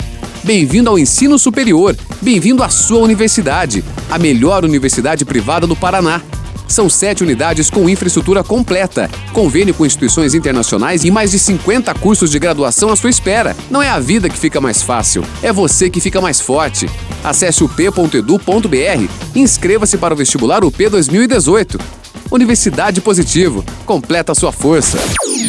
Bem-vindo 0.42 0.90
ao 0.90 0.98
ensino 0.98 1.38
superior. 1.38 1.96
Bem-vindo 2.20 2.62
à 2.62 2.68
sua 2.68 2.98
universidade, 2.98 3.84
a 4.10 4.18
melhor 4.18 4.64
universidade 4.64 5.24
privada 5.24 5.66
do 5.66 5.74
Paraná. 5.74 6.20
São 6.66 6.88
sete 6.88 7.22
unidades 7.22 7.70
com 7.70 7.88
infraestrutura 7.88 8.42
completa, 8.42 9.10
convênio 9.32 9.74
com 9.74 9.86
instituições 9.86 10.34
internacionais 10.34 11.04
e 11.04 11.10
mais 11.10 11.30
de 11.30 11.38
50 11.38 11.94
cursos 11.94 12.30
de 12.30 12.38
graduação 12.38 12.90
à 12.90 12.96
sua 12.96 13.10
espera. 13.10 13.56
Não 13.70 13.82
é 13.82 13.88
a 13.88 14.00
vida 14.00 14.28
que 14.28 14.38
fica 14.38 14.60
mais 14.60 14.82
fácil, 14.82 15.24
é 15.42 15.52
você 15.52 15.88
que 15.88 16.00
fica 16.00 16.20
mais 16.20 16.40
forte. 16.40 16.88
Acesse 17.22 17.62
o 17.64 17.68
p.edu.br 17.68 19.08
e 19.34 19.40
inscreva-se 19.40 19.96
para 19.96 20.14
o 20.14 20.16
vestibular 20.16 20.64
UP 20.64 20.88
2018. 20.88 22.03
Universidade 22.30 23.00
Positivo. 23.00 23.64
Completa 23.86 24.34
sua 24.34 24.52
força. 24.52 24.98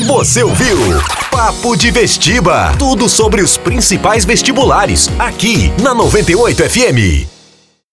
Você 0.06 0.44
ouviu? 0.44 0.78
Papo 1.32 1.76
de 1.76 1.92
Vestiba. 1.92 2.74
Tudo 2.78 3.10
sobre 3.10 3.42
os 3.42 3.58
principais 3.58 4.24
vestibulares. 4.26 5.10
Aqui 5.20 5.72
na 5.82 5.94
98 5.94 6.64
FM. 6.70 7.35